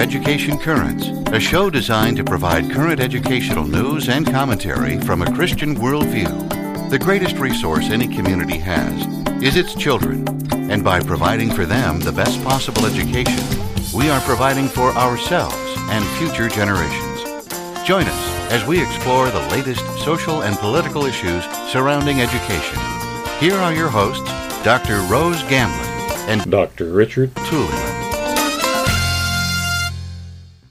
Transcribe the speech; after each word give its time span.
Education 0.00 0.56
Currents, 0.56 1.08
a 1.30 1.38
show 1.38 1.68
designed 1.68 2.16
to 2.16 2.24
provide 2.24 2.70
current 2.70 3.00
educational 3.00 3.64
news 3.64 4.08
and 4.08 4.26
commentary 4.26 4.98
from 4.98 5.20
a 5.20 5.30
Christian 5.34 5.76
worldview. 5.76 6.88
The 6.88 6.98
greatest 6.98 7.36
resource 7.36 7.90
any 7.90 8.08
community 8.08 8.56
has 8.56 9.06
is 9.42 9.56
its 9.56 9.74
children, 9.74 10.26
and 10.70 10.82
by 10.82 11.00
providing 11.00 11.50
for 11.50 11.66
them 11.66 12.00
the 12.00 12.12
best 12.12 12.42
possible 12.42 12.86
education, 12.86 13.44
we 13.92 14.08
are 14.08 14.22
providing 14.22 14.68
for 14.68 14.88
ourselves 14.92 15.76
and 15.90 16.02
future 16.16 16.48
generations. 16.48 17.46
Join 17.86 18.06
us 18.06 18.50
as 18.50 18.66
we 18.66 18.82
explore 18.82 19.28
the 19.28 19.46
latest 19.50 19.84
social 19.98 20.44
and 20.44 20.56
political 20.56 21.04
issues 21.04 21.44
surrounding 21.70 22.22
education. 22.22 22.78
Here 23.38 23.54
are 23.54 23.74
your 23.74 23.90
hosts, 23.90 24.30
Dr. 24.64 25.02
Rose 25.12 25.42
Gamblin 25.42 25.90
and 26.26 26.50
Dr. 26.50 26.90
Richard 26.90 27.36
Tooley. 27.36 27.89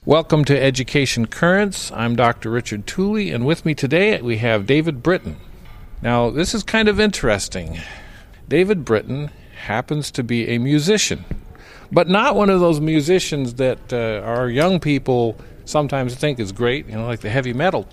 Welcome 0.09 0.43
to 0.45 0.59
Education 0.59 1.27
Currents. 1.27 1.91
I'm 1.91 2.15
Dr. 2.15 2.49
Richard 2.49 2.87
Tooley, 2.87 3.29
and 3.29 3.45
with 3.45 3.63
me 3.63 3.75
today 3.75 4.19
we 4.19 4.37
have 4.37 4.65
David 4.65 5.03
Britton. 5.03 5.37
Now, 6.01 6.31
this 6.31 6.55
is 6.55 6.63
kind 6.63 6.87
of 6.87 6.99
interesting. 6.99 7.79
David 8.47 8.83
Britton 8.83 9.29
happens 9.55 10.09
to 10.09 10.23
be 10.23 10.47
a 10.47 10.57
musician, 10.57 11.25
but 11.91 12.09
not 12.09 12.35
one 12.35 12.49
of 12.49 12.59
those 12.59 12.79
musicians 12.79 13.53
that 13.53 13.93
uh, 13.93 14.25
our 14.25 14.49
young 14.49 14.79
people 14.79 15.37
sometimes 15.65 16.15
think 16.15 16.39
is 16.39 16.51
great, 16.51 16.87
you 16.87 16.95
know, 16.95 17.05
like 17.05 17.19
the 17.19 17.29
heavy 17.29 17.53
metal, 17.53 17.87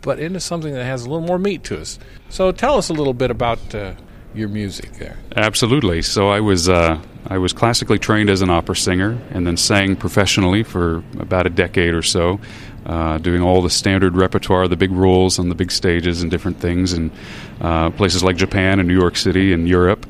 but 0.00 0.18
into 0.18 0.40
something 0.40 0.72
that 0.72 0.84
has 0.84 1.04
a 1.04 1.10
little 1.10 1.26
more 1.26 1.38
meat 1.38 1.64
to 1.64 1.78
us. 1.78 1.98
So 2.30 2.50
tell 2.50 2.78
us 2.78 2.88
a 2.88 2.94
little 2.94 3.12
bit 3.12 3.30
about 3.30 3.74
uh, 3.74 3.92
your 4.34 4.48
music 4.48 4.94
there. 4.94 5.18
Absolutely. 5.36 6.00
So 6.00 6.28
I 6.28 6.40
was 6.40 6.70
uh, 6.70 6.98
I 7.30 7.38
was 7.38 7.52
classically 7.52 7.98
trained 7.98 8.30
as 8.30 8.40
an 8.40 8.48
opera 8.48 8.74
singer, 8.74 9.18
and 9.30 9.46
then 9.46 9.56
sang 9.56 9.96
professionally 9.96 10.62
for 10.62 11.04
about 11.18 11.46
a 11.46 11.50
decade 11.50 11.92
or 11.92 12.02
so, 12.02 12.40
uh, 12.86 13.18
doing 13.18 13.42
all 13.42 13.60
the 13.60 13.70
standard 13.70 14.16
repertoire, 14.16 14.66
the 14.66 14.76
big 14.76 14.92
roles 14.92 15.38
on 15.38 15.50
the 15.50 15.54
big 15.54 15.70
stages 15.70 16.22
and 16.22 16.30
different 16.30 16.58
things 16.58 16.94
in 16.94 17.10
uh, 17.60 17.90
places 17.90 18.24
like 18.24 18.36
Japan 18.36 18.78
and 18.78 18.88
New 18.88 18.98
York 18.98 19.16
City 19.16 19.52
and 19.52 19.68
Europe. 19.68 20.06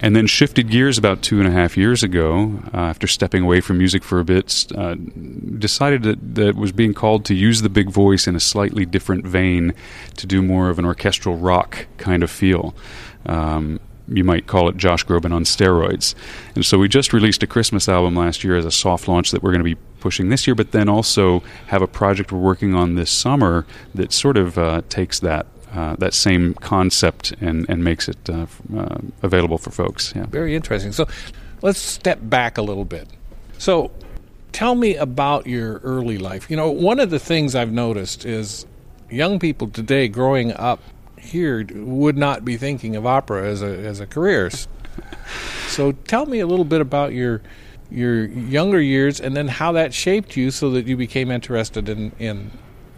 And 0.00 0.16
then 0.16 0.26
shifted 0.26 0.68
gears 0.68 0.98
about 0.98 1.22
two 1.22 1.38
and 1.38 1.46
a 1.46 1.52
half 1.52 1.76
years 1.76 2.02
ago, 2.02 2.58
uh, 2.74 2.78
after 2.78 3.06
stepping 3.06 3.44
away 3.44 3.60
from 3.60 3.78
music 3.78 4.02
for 4.02 4.18
a 4.18 4.24
bit, 4.24 4.66
uh, 4.74 4.96
decided 5.58 6.02
that, 6.02 6.34
that 6.34 6.56
was 6.56 6.72
being 6.72 6.92
called 6.92 7.24
to 7.26 7.34
use 7.34 7.62
the 7.62 7.68
big 7.68 7.88
voice 7.88 8.26
in 8.26 8.34
a 8.34 8.40
slightly 8.40 8.84
different 8.84 9.24
vein 9.24 9.74
to 10.16 10.26
do 10.26 10.42
more 10.42 10.70
of 10.70 10.80
an 10.80 10.86
orchestral 10.86 11.36
rock 11.36 11.86
kind 11.98 12.24
of 12.24 12.30
feel. 12.30 12.74
Um, 13.26 13.78
you 14.08 14.24
might 14.24 14.46
call 14.46 14.68
it 14.68 14.76
Josh 14.76 15.04
Groban 15.04 15.32
on 15.32 15.44
steroids. 15.44 16.14
And 16.54 16.64
so 16.64 16.78
we 16.78 16.88
just 16.88 17.12
released 17.12 17.42
a 17.42 17.46
Christmas 17.46 17.88
album 17.88 18.16
last 18.16 18.44
year 18.44 18.56
as 18.56 18.64
a 18.64 18.70
soft 18.70 19.08
launch 19.08 19.30
that 19.30 19.42
we're 19.42 19.52
going 19.52 19.64
to 19.64 19.76
be 19.76 19.80
pushing 20.00 20.28
this 20.28 20.46
year, 20.46 20.54
but 20.54 20.72
then 20.72 20.88
also 20.88 21.40
have 21.68 21.82
a 21.82 21.86
project 21.86 22.32
we're 22.32 22.38
working 22.38 22.74
on 22.74 22.94
this 22.94 23.10
summer 23.10 23.66
that 23.94 24.12
sort 24.12 24.36
of 24.36 24.58
uh, 24.58 24.82
takes 24.88 25.20
that. 25.20 25.46
Uh, 25.74 25.96
that 25.96 26.12
same 26.12 26.52
concept 26.52 27.32
and, 27.40 27.64
and 27.66 27.82
makes 27.82 28.06
it 28.06 28.28
uh, 28.28 28.44
uh 28.76 28.98
available 29.22 29.56
for 29.56 29.70
folks. 29.70 30.12
Yeah. 30.14 30.26
Very 30.26 30.54
interesting. 30.54 30.92
So 30.92 31.08
let's 31.62 31.78
step 31.78 32.18
back 32.20 32.58
a 32.58 32.62
little 32.62 32.84
bit. 32.84 33.08
So 33.56 33.90
tell 34.52 34.74
me 34.74 34.96
about 34.96 35.46
your 35.46 35.78
early 35.78 36.18
life. 36.18 36.50
You 36.50 36.58
know, 36.58 36.70
one 36.70 37.00
of 37.00 37.08
the 37.08 37.18
things 37.18 37.54
I've 37.54 37.72
noticed 37.72 38.26
is 38.26 38.66
young 39.10 39.38
people 39.38 39.68
today 39.68 40.08
growing 40.08 40.52
up 40.52 40.80
here 41.22 41.66
would 41.72 42.16
not 42.16 42.44
be 42.44 42.56
thinking 42.56 42.96
of 42.96 43.06
opera 43.06 43.48
as 43.48 43.62
a 43.62 43.66
as 43.66 44.00
a 44.00 44.06
career. 44.06 44.50
So 45.68 45.92
tell 45.92 46.26
me 46.26 46.40
a 46.40 46.46
little 46.46 46.64
bit 46.64 46.80
about 46.80 47.12
your 47.12 47.40
your 47.90 48.24
younger 48.24 48.80
years 48.80 49.20
and 49.20 49.36
then 49.36 49.48
how 49.48 49.72
that 49.72 49.94
shaped 49.94 50.36
you 50.36 50.50
so 50.50 50.70
that 50.70 50.86
you 50.86 50.96
became 50.96 51.30
interested 51.30 51.88
in, 51.88 52.12
in 52.18 52.50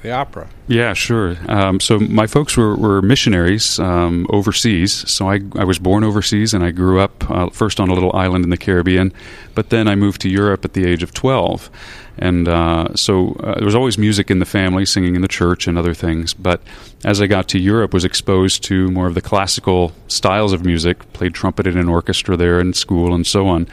the 0.05 0.13
opera. 0.13 0.47
Yeah, 0.69 0.93
sure. 0.93 1.37
Um, 1.49 1.81
so 1.81 1.99
my 1.99 2.27
folks 2.27 2.57
were, 2.57 2.77
were 2.77 3.01
missionaries 3.01 3.79
um, 3.81 4.27
overseas. 4.29 4.93
So 5.11 5.31
I, 5.31 5.41
I 5.57 5.65
was 5.65 5.79
born 5.79 6.05
overseas 6.05 6.53
and 6.53 6.63
I 6.63 6.73
grew 6.73 7.01
up 7.01 7.29
uh, 7.31 7.49
first 7.49 7.81
on 7.81 7.89
a 7.89 7.95
little 7.95 8.15
island 8.15 8.45
in 8.45 8.51
the 8.51 8.59
Caribbean, 8.59 9.13
but 9.55 9.71
then 9.71 9.89
I 9.89 9.95
moved 9.95 10.21
to 10.21 10.29
Europe 10.29 10.65
at 10.65 10.75
the 10.75 10.85
age 10.87 11.03
of 11.03 11.15
12. 11.15 11.71
And 12.19 12.47
uh, 12.47 12.95
so 12.95 13.33
uh, 13.41 13.55
there 13.57 13.65
was 13.65 13.75
always 13.75 13.97
music 13.97 14.31
in 14.31 14.39
the 14.39 14.45
family, 14.45 14.85
singing 14.85 15.17
in 15.17 15.23
the 15.23 15.29
church 15.29 15.67
and 15.67 15.79
other 15.79 15.95
things. 15.95 16.35
But 16.35 16.61
as 17.03 17.23
I 17.23 17.27
got 17.27 17.49
to 17.49 17.59
Europe, 17.59 17.93
was 17.93 18.05
exposed 18.05 18.63
to 18.65 18.91
more 18.91 19.09
of 19.09 19.15
the 19.15 19.23
classical 19.23 19.93
styles 20.07 20.53
of 20.53 20.65
music. 20.65 21.13
Played 21.15 21.35
trumpet 21.35 21.67
in 21.67 21.77
an 21.77 21.89
orchestra 21.89 22.37
there 22.37 22.61
in 22.61 22.73
school 22.73 23.15
and 23.15 23.27
so 23.27 23.49
on, 23.49 23.67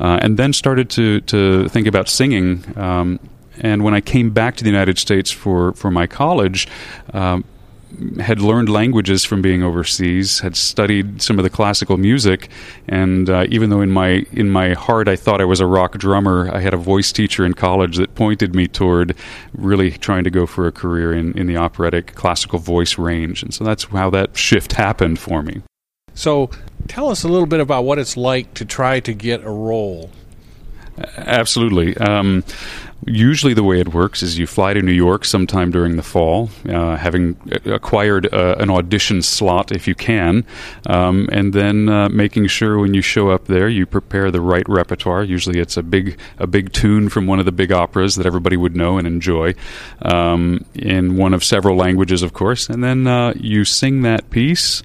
uh, 0.00 0.18
and 0.22 0.36
then 0.36 0.52
started 0.52 0.90
to 0.90 1.20
to 1.20 1.68
think 1.68 1.86
about 1.86 2.08
singing. 2.08 2.64
Um, 2.76 3.20
and 3.60 3.84
when 3.84 3.94
I 3.94 4.00
came 4.00 4.30
back 4.30 4.56
to 4.56 4.64
the 4.64 4.70
United 4.70 4.98
States 4.98 5.30
for 5.30 5.72
for 5.72 5.90
my 5.90 6.06
college. 6.06 6.68
Um, 7.12 7.44
had 8.20 8.40
learned 8.40 8.68
languages 8.68 9.24
from 9.24 9.42
being 9.42 9.62
overseas, 9.62 10.40
had 10.40 10.56
studied 10.56 11.22
some 11.22 11.38
of 11.38 11.44
the 11.44 11.50
classical 11.50 11.96
music, 11.96 12.48
and 12.88 13.30
uh, 13.30 13.46
even 13.48 13.70
though 13.70 13.80
in 13.80 13.90
my 13.90 14.26
in 14.32 14.50
my 14.50 14.72
heart 14.72 15.08
I 15.08 15.16
thought 15.16 15.40
I 15.40 15.44
was 15.44 15.60
a 15.60 15.66
rock 15.66 15.96
drummer, 15.98 16.50
I 16.52 16.60
had 16.60 16.74
a 16.74 16.78
voice 16.78 17.12
teacher 17.12 17.44
in 17.44 17.54
college 17.54 17.96
that 17.96 18.14
pointed 18.14 18.54
me 18.54 18.66
toward 18.66 19.14
really 19.52 19.92
trying 19.92 20.24
to 20.24 20.30
go 20.30 20.46
for 20.46 20.66
a 20.66 20.72
career 20.72 21.12
in, 21.12 21.36
in 21.38 21.46
the 21.46 21.56
operatic 21.56 22.14
classical 22.14 22.58
voice 22.58 22.98
range, 22.98 23.42
and 23.42 23.54
so 23.54 23.64
that's 23.64 23.84
how 23.84 24.10
that 24.10 24.36
shift 24.36 24.72
happened 24.72 25.18
for 25.18 25.42
me. 25.42 25.62
So, 26.14 26.50
tell 26.86 27.10
us 27.10 27.24
a 27.24 27.28
little 27.28 27.46
bit 27.46 27.60
about 27.60 27.84
what 27.84 27.98
it's 27.98 28.16
like 28.16 28.54
to 28.54 28.64
try 28.64 29.00
to 29.00 29.12
get 29.12 29.44
a 29.44 29.50
role 29.50 30.10
Absolutely. 31.16 31.96
Um, 31.96 32.44
usually, 33.06 33.54
the 33.54 33.62
way 33.62 33.80
it 33.80 33.94
works 33.94 34.22
is 34.22 34.38
you 34.38 34.46
fly 34.46 34.74
to 34.74 34.82
New 34.82 34.92
York 34.92 35.24
sometime 35.24 35.70
during 35.70 35.96
the 35.96 36.02
fall, 36.02 36.50
uh, 36.68 36.96
having 36.96 37.36
acquired 37.64 38.32
uh, 38.32 38.56
an 38.58 38.70
audition 38.70 39.22
slot 39.22 39.72
if 39.72 39.86
you 39.88 39.94
can, 39.94 40.44
um, 40.86 41.28
and 41.32 41.52
then 41.52 41.88
uh, 41.88 42.08
making 42.08 42.46
sure 42.46 42.78
when 42.78 42.94
you 42.94 43.02
show 43.02 43.30
up 43.30 43.46
there 43.46 43.68
you 43.68 43.86
prepare 43.86 44.30
the 44.30 44.40
right 44.40 44.68
repertoire. 44.68 45.22
Usually, 45.22 45.58
it's 45.58 45.76
a 45.76 45.82
big 45.82 46.18
a 46.38 46.46
big 46.46 46.72
tune 46.72 47.08
from 47.08 47.26
one 47.26 47.38
of 47.38 47.44
the 47.44 47.52
big 47.52 47.72
operas 47.72 48.16
that 48.16 48.26
everybody 48.26 48.56
would 48.56 48.76
know 48.76 48.98
and 48.98 49.06
enjoy, 49.06 49.54
um, 50.02 50.64
in 50.74 51.16
one 51.16 51.34
of 51.34 51.44
several 51.44 51.76
languages, 51.76 52.22
of 52.22 52.32
course, 52.32 52.68
and 52.68 52.82
then 52.82 53.06
uh, 53.06 53.32
you 53.36 53.64
sing 53.64 54.02
that 54.02 54.30
piece. 54.30 54.82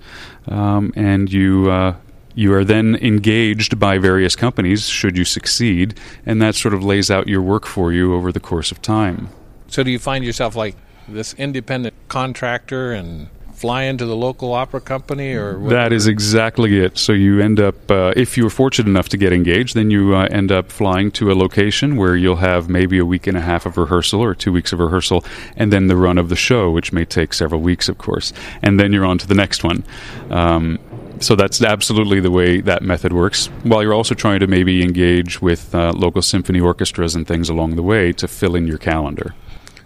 Um, 0.48 0.94
and 0.96 1.32
you 1.32 1.70
uh, 1.70 1.96
you 2.40 2.54
are 2.54 2.64
then 2.64 2.96
engaged 3.02 3.78
by 3.78 3.98
various 3.98 4.34
companies 4.34 4.88
should 4.88 5.18
you 5.18 5.26
succeed, 5.26 6.00
and 6.26 6.42
that 6.42 6.56
sort 6.56 6.74
of 6.74 6.82
lays 6.82 7.12
out 7.12 7.28
your 7.28 7.42
work 7.42 7.66
for 7.66 7.92
you 7.92 8.16
over 8.16 8.32
the 8.32 8.40
course 8.40 8.72
of 8.72 8.82
time. 8.82 9.28
So, 9.68 9.84
do 9.84 9.92
you 9.92 10.00
find 10.00 10.24
yourself 10.24 10.56
like 10.56 10.78
this 11.10 11.34
independent 11.34 11.96
contractor 12.08 12.94
and 12.94 13.28
fly 13.54 13.84
into 13.84 14.06
the 14.06 14.16
local 14.16 14.54
opera 14.54 14.80
company 14.80 15.34
or 15.34 15.60
whatever? 15.60 15.82
that 15.82 15.92
is 15.92 16.08
exactly 16.08 16.80
it 16.80 16.98
so 16.98 17.12
you 17.12 17.42
end 17.42 17.60
up 17.60 17.92
uh, 17.92 18.14
if 18.16 18.38
you're 18.38 18.50
fortunate 18.50 18.88
enough 18.88 19.10
to 19.10 19.18
get 19.18 19.34
engaged 19.34 19.76
then 19.76 19.92
you 19.92 20.16
uh, 20.16 20.26
end 20.32 20.50
up 20.50 20.72
flying 20.72 21.12
to 21.12 21.30
a 21.30 21.36
location 21.36 21.98
where 21.98 22.16
you'll 22.16 22.38
have 22.38 22.70
maybe 22.70 22.98
a 22.98 23.04
week 23.04 23.28
and 23.28 23.36
a 23.36 23.42
half 23.42 23.66
of 23.66 23.76
rehearsal 23.76 24.24
or 24.24 24.34
two 24.34 24.54
weeks 24.54 24.72
of 24.72 24.80
rehearsal 24.80 25.26
and 25.58 25.74
then 25.74 25.88
the 25.88 25.98
run 25.98 26.18
of 26.18 26.30
the 26.30 26.38
show 26.38 26.72
which 26.72 26.94
may 26.94 27.04
take 27.04 27.34
several 27.34 27.60
weeks 27.60 27.90
of 27.90 27.98
course 27.98 28.32
and 28.62 28.80
then 28.80 28.94
you're 28.94 29.06
on 29.06 29.18
to 29.18 29.28
the 29.28 29.36
next 29.36 29.62
one 29.62 29.84
um, 30.30 30.80
so 31.20 31.36
that's 31.36 31.62
absolutely 31.62 32.20
the 32.20 32.32
way 32.32 32.62
that 32.62 32.82
method 32.82 33.14
works. 33.14 33.48
While 33.64 33.84
you're 33.84 33.94
also 33.94 34.16
trying 34.16 34.40
to 34.40 34.48
maybe 34.48 34.82
engage 34.84 35.42
with 35.42 35.74
uh, 35.76 35.92
local 35.94 36.22
symphony 36.22 36.60
orchestras 36.60 37.16
and 37.16 37.28
things 37.28 37.50
along 37.50 37.76
the 37.76 37.84
way 37.84 38.14
to 38.14 38.28
fill 38.28 38.56
in 38.56 38.68
your 38.68 38.78
calendar. 38.78 39.34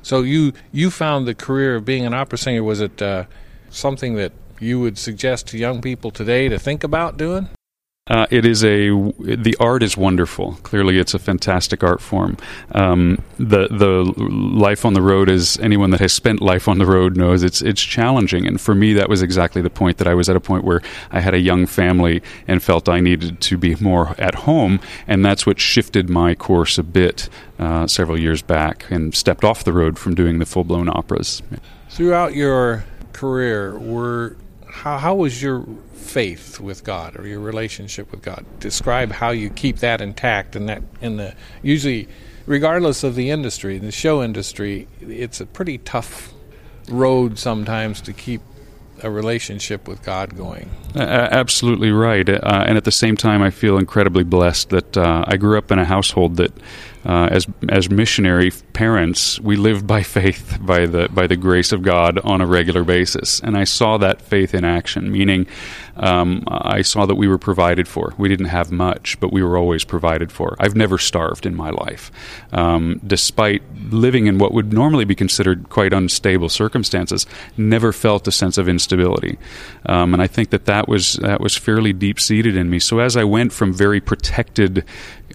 So 0.02 0.22
you 0.22 0.54
you 0.72 0.92
found 0.92 1.28
the 1.28 1.36
career 1.36 1.76
of 1.76 1.86
being 1.86 2.06
an 2.06 2.14
opera 2.14 2.38
singer 2.38 2.64
was 2.64 2.82
it 2.82 3.02
uh, 3.02 3.26
something 3.70 4.16
that 4.16 4.34
you 4.60 4.80
would 4.80 4.98
suggest 4.98 5.48
to 5.48 5.58
young 5.58 5.82
people 5.82 6.12
today 6.12 6.50
to 6.50 6.60
think 6.60 6.84
about 6.84 7.18
doing? 7.18 7.50
Uh, 8.08 8.26
it 8.30 8.46
is 8.46 8.66
a 8.66 8.90
the 9.20 9.56
art 9.62 9.82
is 9.82 9.96
wonderful. 9.96 10.58
Clearly, 10.64 11.00
it's 11.00 11.14
a 11.14 11.20
fantastic 11.20 11.86
art 11.86 12.02
form. 12.02 12.36
Um, 12.74 13.24
the 13.38 13.70
the 13.70 14.04
life 14.20 14.84
on 14.84 14.94
the 14.94 15.02
road, 15.02 15.30
as 15.30 15.58
anyone 15.60 15.92
that 15.92 16.02
has 16.02 16.12
spent 16.12 16.42
life 16.42 16.68
on 16.68 16.80
the 16.80 16.86
road 16.86 17.16
knows, 17.16 17.44
it's 17.44 17.62
it's 17.62 17.82
challenging. 17.82 18.46
And 18.46 18.60
for 18.60 18.76
me, 18.76 18.92
that 18.92 19.08
was 19.08 19.22
exactly 19.22 19.62
the 19.62 19.70
point 19.70 20.00
that 20.00 20.08
I 20.08 20.16
was 20.16 20.28
at 20.28 20.36
a 20.36 20.42
point 20.42 20.66
where 20.66 20.82
I 21.12 21.22
had 21.22 21.34
a 21.34 21.40
young 21.40 21.66
family 21.66 22.22
and 22.46 22.62
felt 22.62 22.90
I 22.90 23.00
needed 23.00 23.40
to 23.40 23.58
be 23.58 23.76
more 23.76 24.16
at 24.18 24.36
home, 24.36 24.82
and 25.08 25.24
that's 25.24 25.46
what 25.46 25.62
shifted 25.62 26.10
my 26.10 26.36
course 26.36 26.78
a 26.78 26.84
bit 26.84 27.30
uh, 27.58 27.88
several 27.88 28.20
years 28.20 28.42
back 28.42 28.86
and 28.92 29.16
stepped 29.16 29.46
off 29.46 29.64
the 29.64 29.72
road 29.72 29.98
from 29.98 30.14
doing 30.14 30.40
the 30.40 30.46
full 30.46 30.66
blown 30.66 30.90
operas. 30.90 31.42
Throughout 31.90 32.36
your 32.36 32.84
career, 33.14 33.80
were 33.80 34.36
how, 34.68 34.98
how 34.98 35.16
was 35.16 35.42
your 35.42 35.66
faith 36.04 36.60
with 36.60 36.84
God 36.84 37.18
or 37.18 37.28
your 37.28 37.40
relationship 37.40 38.12
with 38.12 38.22
God? 38.22 38.46
Describe 38.60 39.12
how 39.12 39.32
you 39.32 39.50
keep 39.50 39.78
that 39.78 40.02
intact 40.02 40.56
and 40.56 40.70
that 40.70 40.84
in 41.02 41.18
the 41.18 41.36
usually 41.62 42.08
regardless 42.46 43.04
of 43.04 43.16
the 43.16 43.30
industry, 43.30 43.78
the 43.78 43.92
show 43.92 44.24
industry, 44.24 44.88
it's 45.02 45.40
a 45.42 45.46
pretty 45.46 45.78
tough 45.80 46.34
road 46.90 47.40
sometimes 47.40 48.02
to 48.02 48.14
keep 48.14 48.42
a 49.02 49.10
relationship 49.10 49.88
with 49.88 50.02
God 50.04 50.36
going. 50.36 50.70
Uh, 50.96 51.00
absolutely 51.00 51.92
right. 51.92 52.28
Uh, 52.30 52.64
and 52.68 52.78
at 52.78 52.86
the 52.86 52.92
same 52.92 53.18
time, 53.18 53.42
I 53.42 53.50
feel 53.50 53.78
incredibly 53.78 54.24
blessed 54.24 54.70
that 54.70 54.98
uh, 54.98 55.26
I 55.28 55.38
grew 55.38 55.58
up 55.58 55.72
in 55.72 55.80
a 55.80 55.86
household 55.86 56.38
that 56.38 56.52
uh, 57.06 57.28
as 57.32 57.48
as 57.70 57.90
missionary 57.90 58.52
parents, 58.72 59.40
we 59.40 59.56
lived 59.56 59.86
by 59.86 60.04
faith, 60.04 60.58
by 60.62 60.86
the 60.86 61.10
by 61.10 61.28
the 61.28 61.36
grace 61.36 61.72
of 61.72 61.82
God 61.82 62.20
on 62.20 62.40
a 62.40 62.46
regular 62.46 62.84
basis, 62.84 63.40
and 63.42 63.58
I 63.58 63.66
saw 63.66 63.98
that 63.98 64.22
faith 64.22 64.54
in 64.54 64.64
action. 64.64 65.12
Meaning, 65.12 65.46
um, 65.98 66.44
I 66.48 66.82
saw 66.82 67.06
that 67.06 67.16
we 67.16 67.28
were 67.28 67.38
provided 67.38 67.88
for. 67.88 68.14
We 68.18 68.30
didn't 68.30 68.48
have 68.48 68.72
much, 68.72 69.20
but 69.20 69.34
we 69.34 69.44
were 69.44 69.58
always 69.58 69.84
provided 69.84 70.32
for. 70.32 70.56
I've 70.60 70.76
never 70.76 70.98
starved 70.98 71.46
in 71.46 71.56
my 71.56 71.72
life, 71.72 72.10
um, 72.54 73.02
despite 73.06 73.62
living 73.90 74.28
in 74.28 74.38
what 74.38 74.54
would 74.54 74.72
normally 74.72 75.06
be 75.06 75.16
considered 75.16 75.70
quite 75.70 75.92
unstable 75.92 76.50
circumstances. 76.50 77.26
Never 77.58 77.92
felt 77.92 78.28
a 78.28 78.32
sense 78.32 78.58
of 78.58 78.70
instability, 78.70 79.38
um, 79.86 80.14
and 80.14 80.24
I 80.24 80.28
think 80.28 80.52
that 80.52 80.66
that 80.66 80.88
was 80.88 81.16
that 81.16 81.42
was 81.42 81.58
fairly 81.58 81.92
deep 81.92 82.20
seated 82.20 82.56
in 82.56 82.70
me. 82.70 82.80
So 82.80 83.00
as 83.00 83.18
I 83.18 83.26
went 83.26 83.52
from 83.52 83.74
very 83.74 84.00
protected 84.00 84.86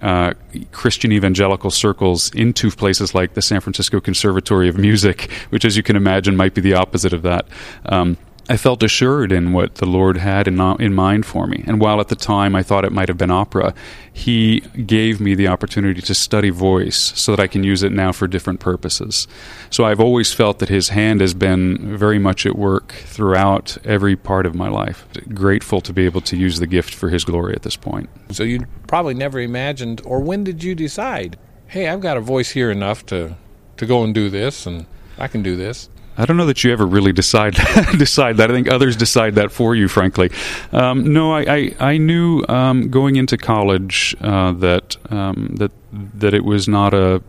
uh, 0.02 0.32
Christian 0.70 1.12
evangelical 1.12 1.57
circles 1.70 2.30
into 2.34 2.70
places 2.70 3.14
like 3.14 3.34
the 3.34 3.42
San 3.42 3.60
Francisco 3.60 4.00
Conservatory 4.00 4.68
of 4.68 4.78
Music, 4.78 5.30
which, 5.50 5.64
as 5.64 5.76
you 5.76 5.82
can 5.82 5.96
imagine, 5.96 6.36
might 6.36 6.54
be 6.54 6.60
the 6.60 6.74
opposite 6.74 7.12
of 7.12 7.22
that. 7.22 7.46
Um, 7.86 8.16
I 8.50 8.56
felt 8.56 8.82
assured 8.82 9.30
in 9.30 9.52
what 9.52 9.74
the 9.74 9.84
Lord 9.84 10.16
had 10.16 10.48
in, 10.48 10.58
in 10.80 10.94
mind 10.94 11.26
for 11.26 11.46
me. 11.46 11.62
And 11.66 11.80
while 11.80 12.00
at 12.00 12.08
the 12.08 12.16
time 12.16 12.54
I 12.54 12.62
thought 12.62 12.86
it 12.86 12.92
might 12.92 13.08
have 13.08 13.18
been 13.18 13.30
opera, 13.30 13.74
He 14.10 14.60
gave 14.60 15.20
me 15.20 15.34
the 15.34 15.48
opportunity 15.48 16.00
to 16.00 16.14
study 16.14 16.48
voice 16.48 17.12
so 17.14 17.32
that 17.32 17.42
I 17.42 17.46
can 17.46 17.62
use 17.62 17.82
it 17.82 17.92
now 17.92 18.10
for 18.10 18.26
different 18.26 18.60
purposes. 18.60 19.28
So 19.68 19.84
I've 19.84 20.00
always 20.00 20.32
felt 20.32 20.60
that 20.60 20.70
His 20.70 20.88
hand 20.88 21.20
has 21.20 21.34
been 21.34 21.94
very 21.98 22.18
much 22.18 22.46
at 22.46 22.56
work 22.56 22.92
throughout 22.92 23.76
every 23.84 24.16
part 24.16 24.46
of 24.46 24.54
my 24.54 24.70
life. 24.70 25.06
Grateful 25.34 25.82
to 25.82 25.92
be 25.92 26.06
able 26.06 26.22
to 26.22 26.36
use 26.36 26.58
the 26.58 26.66
gift 26.66 26.94
for 26.94 27.10
His 27.10 27.24
glory 27.24 27.54
at 27.54 27.64
this 27.64 27.76
point. 27.76 28.08
So 28.30 28.44
you 28.44 28.60
probably 28.86 29.14
never 29.14 29.40
imagined, 29.40 30.00
or 30.06 30.20
when 30.20 30.42
did 30.42 30.64
you 30.64 30.74
decide, 30.74 31.38
hey, 31.68 31.88
I've 31.88 32.00
got 32.00 32.16
a 32.16 32.20
voice 32.20 32.50
here 32.50 32.70
enough 32.70 33.06
to, 33.06 33.36
to 33.76 33.86
go 33.86 34.02
and 34.02 34.14
do 34.14 34.28
this, 34.28 34.66
and 34.66 34.86
I 35.18 35.28
can 35.28 35.42
do 35.42 35.54
this? 35.54 35.88
I 36.16 36.24
don't 36.24 36.36
know 36.36 36.46
that 36.46 36.64
you 36.64 36.72
ever 36.72 36.84
really 36.84 37.12
decide 37.12 37.54
decide 37.98 38.38
that. 38.38 38.50
I 38.50 38.54
think 38.54 38.68
others 38.68 38.96
decide 38.96 39.36
that 39.36 39.52
for 39.52 39.76
you, 39.76 39.86
frankly. 39.86 40.32
Um, 40.72 41.12
no, 41.12 41.32
I, 41.32 41.42
I, 41.42 41.74
I 41.78 41.98
knew 41.98 42.44
um, 42.48 42.90
going 42.90 43.14
into 43.14 43.36
college 43.36 44.16
uh, 44.20 44.50
that 44.52 44.96
um, 45.10 45.54
that 45.58 45.70
that 45.92 46.34
it 46.34 46.44
was 46.44 46.66
not 46.66 46.92
a 46.92 47.22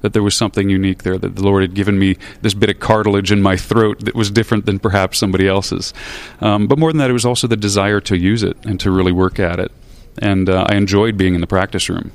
that 0.00 0.12
there 0.12 0.24
was 0.24 0.34
something 0.34 0.68
unique 0.68 1.04
there 1.04 1.16
that 1.16 1.36
the 1.36 1.42
Lord 1.44 1.62
had 1.62 1.74
given 1.74 1.96
me 1.96 2.16
this 2.40 2.54
bit 2.54 2.68
of 2.68 2.80
cartilage 2.80 3.30
in 3.30 3.40
my 3.40 3.56
throat 3.56 4.00
that 4.00 4.16
was 4.16 4.32
different 4.32 4.66
than 4.66 4.80
perhaps 4.80 5.18
somebody 5.18 5.46
else's. 5.46 5.94
Um, 6.40 6.66
but 6.66 6.76
more 6.76 6.90
than 6.90 6.98
that, 6.98 7.10
it 7.10 7.12
was 7.12 7.24
also 7.24 7.46
the 7.46 7.56
desire 7.56 8.00
to 8.00 8.18
use 8.18 8.42
it 8.42 8.56
and 8.64 8.80
to 8.80 8.90
really 8.90 9.12
work 9.12 9.38
at 9.38 9.60
it. 9.60 9.70
And 10.18 10.50
uh, 10.50 10.66
I 10.68 10.74
enjoyed 10.74 11.16
being 11.16 11.36
in 11.36 11.40
the 11.40 11.46
practice 11.46 11.88
room 11.88 12.10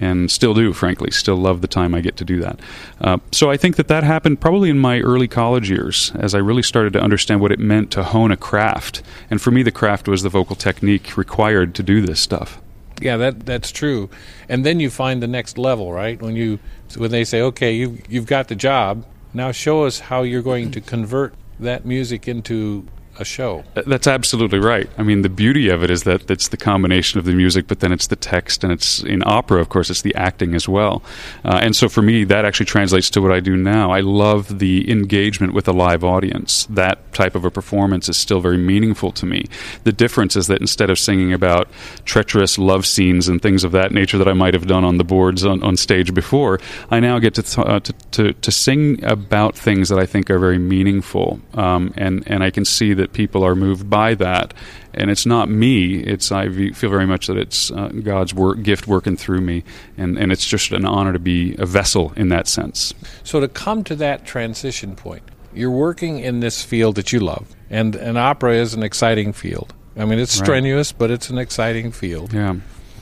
and 0.00 0.30
still 0.30 0.54
do, 0.54 0.72
frankly. 0.72 1.10
Still 1.10 1.36
love 1.36 1.60
the 1.60 1.68
time 1.68 1.94
I 1.94 2.00
get 2.00 2.16
to 2.18 2.24
do 2.24 2.40
that. 2.40 2.60
Uh, 3.00 3.18
so 3.32 3.50
I 3.50 3.56
think 3.56 3.76
that 3.76 3.88
that 3.88 4.04
happened 4.04 4.40
probably 4.40 4.70
in 4.70 4.78
my 4.78 5.00
early 5.00 5.28
college 5.28 5.70
years 5.70 6.12
as 6.16 6.34
I 6.34 6.38
really 6.38 6.62
started 6.62 6.92
to 6.94 7.00
understand 7.00 7.40
what 7.40 7.52
it 7.52 7.58
meant 7.58 7.90
to 7.92 8.02
hone 8.02 8.30
a 8.30 8.36
craft. 8.36 9.02
And 9.30 9.40
for 9.40 9.50
me, 9.50 9.62
the 9.62 9.72
craft 9.72 10.08
was 10.08 10.22
the 10.22 10.28
vocal 10.28 10.56
technique 10.56 11.16
required 11.16 11.74
to 11.76 11.82
do 11.82 12.00
this 12.00 12.20
stuff. 12.20 12.60
Yeah, 13.00 13.16
that 13.18 13.46
that's 13.46 13.70
true. 13.70 14.10
And 14.48 14.66
then 14.66 14.80
you 14.80 14.90
find 14.90 15.22
the 15.22 15.28
next 15.28 15.56
level, 15.56 15.92
right? 15.92 16.20
When 16.20 16.34
you 16.34 16.58
when 16.96 17.12
they 17.12 17.24
say, 17.24 17.40
"Okay, 17.40 17.72
you 17.72 17.98
you've 18.08 18.26
got 18.26 18.48
the 18.48 18.56
job. 18.56 19.04
Now 19.32 19.52
show 19.52 19.84
us 19.84 20.00
how 20.00 20.22
you're 20.22 20.42
going 20.42 20.72
to 20.72 20.80
convert 20.80 21.34
that 21.60 21.84
music 21.84 22.26
into 22.26 22.88
a 23.18 23.24
show. 23.24 23.64
That's 23.74 24.06
absolutely 24.06 24.58
right. 24.58 24.88
I 24.96 25.02
mean, 25.02 25.22
the 25.22 25.28
beauty 25.28 25.68
of 25.68 25.82
it 25.82 25.90
is 25.90 26.04
that 26.04 26.30
it's 26.30 26.48
the 26.48 26.56
combination 26.56 27.18
of 27.18 27.24
the 27.24 27.32
music, 27.32 27.66
but 27.66 27.80
then 27.80 27.92
it's 27.92 28.06
the 28.06 28.16
text, 28.16 28.64
and 28.64 28.72
it's 28.72 29.02
in 29.02 29.22
opera, 29.26 29.60
of 29.60 29.68
course, 29.68 29.90
it's 29.90 30.02
the 30.02 30.14
acting 30.14 30.54
as 30.54 30.68
well. 30.68 31.02
Uh, 31.44 31.58
and 31.62 31.74
so 31.74 31.88
for 31.88 32.02
me, 32.02 32.24
that 32.24 32.44
actually 32.44 32.66
translates 32.66 33.10
to 33.10 33.20
what 33.20 33.32
I 33.32 33.40
do 33.40 33.56
now. 33.56 33.90
I 33.90 34.00
love 34.00 34.58
the 34.58 34.90
engagement 34.90 35.52
with 35.52 35.68
a 35.68 35.72
live 35.72 36.04
audience. 36.04 36.66
That 36.66 37.12
type 37.12 37.34
of 37.34 37.44
a 37.44 37.50
performance 37.50 38.08
is 38.08 38.16
still 38.16 38.40
very 38.40 38.58
meaningful 38.58 39.12
to 39.12 39.26
me. 39.26 39.46
The 39.84 39.92
difference 39.92 40.36
is 40.36 40.46
that 40.46 40.60
instead 40.60 40.90
of 40.90 40.98
singing 40.98 41.32
about 41.32 41.68
treacherous 42.04 42.58
love 42.58 42.86
scenes 42.86 43.28
and 43.28 43.42
things 43.42 43.64
of 43.64 43.72
that 43.72 43.92
nature 43.92 44.18
that 44.18 44.28
I 44.28 44.32
might 44.32 44.54
have 44.54 44.66
done 44.66 44.84
on 44.84 44.98
the 44.98 45.04
boards 45.04 45.44
on, 45.44 45.62
on 45.62 45.76
stage 45.76 46.14
before, 46.14 46.60
I 46.90 47.00
now 47.00 47.18
get 47.18 47.34
to, 47.34 47.42
th- 47.42 47.66
uh, 47.66 47.80
to, 47.80 47.92
to, 48.12 48.32
to, 48.32 48.52
sing 48.52 49.02
about 49.04 49.56
things 49.56 49.88
that 49.88 49.98
I 49.98 50.06
think 50.06 50.30
are 50.30 50.38
very 50.38 50.58
meaningful. 50.58 51.40
Um, 51.54 51.92
and, 51.96 52.22
and 52.26 52.42
I 52.42 52.50
can 52.50 52.64
see 52.64 52.94
that 52.94 53.07
that 53.08 53.16
people 53.16 53.44
are 53.44 53.54
moved 53.54 53.88
by 53.88 54.14
that. 54.14 54.54
And 54.94 55.10
it's 55.10 55.26
not 55.26 55.48
me. 55.48 55.96
It's 55.96 56.32
I 56.32 56.48
feel 56.72 56.90
very 56.90 57.06
much 57.06 57.26
that 57.26 57.36
it's 57.36 57.70
uh, 57.70 57.88
God's 58.02 58.34
work, 58.34 58.62
gift 58.62 58.86
working 58.86 59.16
through 59.16 59.40
me, 59.40 59.64
and 59.96 60.18
and 60.18 60.32
it's 60.32 60.46
just 60.46 60.72
an 60.72 60.84
honor 60.84 61.12
to 61.12 61.18
be 61.18 61.54
a 61.58 61.66
vessel 61.66 62.12
in 62.16 62.28
that 62.28 62.48
sense. 62.48 62.94
So 63.22 63.40
to 63.40 63.48
come 63.48 63.84
to 63.84 63.96
that 63.96 64.24
transition 64.24 64.96
point, 64.96 65.22
you're 65.54 65.70
working 65.70 66.18
in 66.18 66.40
this 66.40 66.62
field 66.62 66.96
that 66.96 67.12
you 67.12 67.20
love, 67.20 67.54
and 67.70 67.94
and 67.94 68.18
opera 68.18 68.54
is 68.54 68.74
an 68.74 68.82
exciting 68.82 69.32
field. 69.32 69.72
I 69.96 70.04
mean, 70.04 70.18
it's 70.18 70.32
strenuous, 70.32 70.92
right. 70.92 70.98
but 70.98 71.10
it's 71.10 71.30
an 71.30 71.38
exciting 71.38 71.92
field. 71.92 72.32
Yeah. 72.32 72.56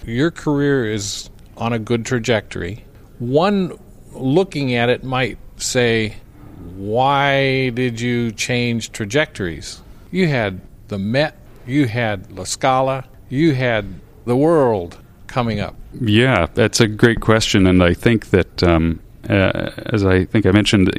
Your 0.05 0.31
career 0.31 0.91
is 0.91 1.31
on 1.57 1.73
a 1.73 1.79
good 1.79 2.07
trajectory. 2.07 2.85
One 3.19 3.79
looking 4.13 4.75
at 4.75 4.89
it 4.89 5.05
might 5.05 5.39
say, 5.57 6.17
why 6.77 7.71
did 7.71 8.01
you 8.01 8.33
change 8.33 8.93
trajectories? 8.93 9.83
You 10.17 10.29
had 10.29 10.63
the 10.89 10.99
Met, 10.99 11.37
you 11.67 11.89
had 11.89 12.33
La 12.33 12.45
Scala, 12.45 13.05
you 13.29 13.53
had 13.53 14.01
the 14.25 14.35
world 14.35 14.97
coming 15.27 15.61
up. 15.61 15.75
Yeah, 15.93 16.47
that's 16.55 16.81
a 16.81 16.89
great 16.89 17.21
question, 17.21 17.67
and 17.67 17.83
I 17.83 17.93
think 17.93 18.31
that, 18.31 18.63
um, 18.63 19.01
uh, 19.29 19.73
as 19.93 20.07
I 20.07 20.25
think 20.25 20.47
I 20.47 20.53
mentioned, 20.53 20.91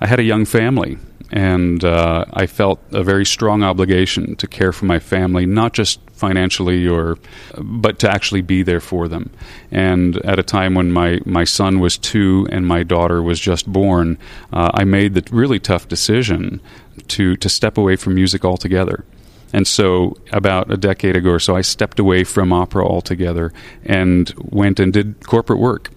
I 0.00 0.06
had 0.06 0.18
a 0.18 0.22
young 0.22 0.46
family, 0.46 0.96
and 1.30 1.84
uh, 1.84 2.24
I 2.32 2.46
felt 2.46 2.80
a 2.90 3.02
very 3.02 3.26
strong 3.26 3.62
obligation 3.62 4.34
to 4.36 4.46
care 4.46 4.72
for 4.72 4.86
my 4.86 4.98
family, 4.98 5.44
not 5.44 5.74
just 5.74 6.00
financially 6.12 6.88
or, 6.88 7.18
but 7.58 7.98
to 7.98 8.10
actually 8.10 8.40
be 8.40 8.62
there 8.62 8.80
for 8.80 9.08
them. 9.08 9.30
And 9.72 10.16
at 10.24 10.38
a 10.38 10.42
time 10.42 10.74
when 10.74 10.90
my 10.90 11.20
my 11.26 11.44
son 11.44 11.80
was 11.80 11.98
two 11.98 12.46
and 12.50 12.66
my 12.66 12.82
daughter 12.82 13.20
was 13.22 13.40
just 13.40 13.70
born, 13.70 14.16
uh, 14.52 14.70
I 14.72 14.84
made 14.84 15.12
the 15.14 15.24
really 15.30 15.58
tough 15.58 15.86
decision 15.88 16.60
to 17.08 17.36
to 17.36 17.48
step 17.48 17.78
away 17.78 17.96
from 17.96 18.14
music 18.14 18.44
altogether. 18.44 19.04
And 19.54 19.68
so, 19.68 20.16
about 20.32 20.72
a 20.72 20.76
decade 20.76 21.14
ago 21.14 21.30
or 21.30 21.38
so, 21.38 21.54
I 21.54 21.60
stepped 21.60 22.00
away 22.00 22.24
from 22.24 22.52
opera 22.52 22.84
altogether 22.84 23.52
and 23.84 24.34
went 24.36 24.80
and 24.80 24.92
did 24.92 25.24
corporate 25.24 25.60
work. 25.60 25.90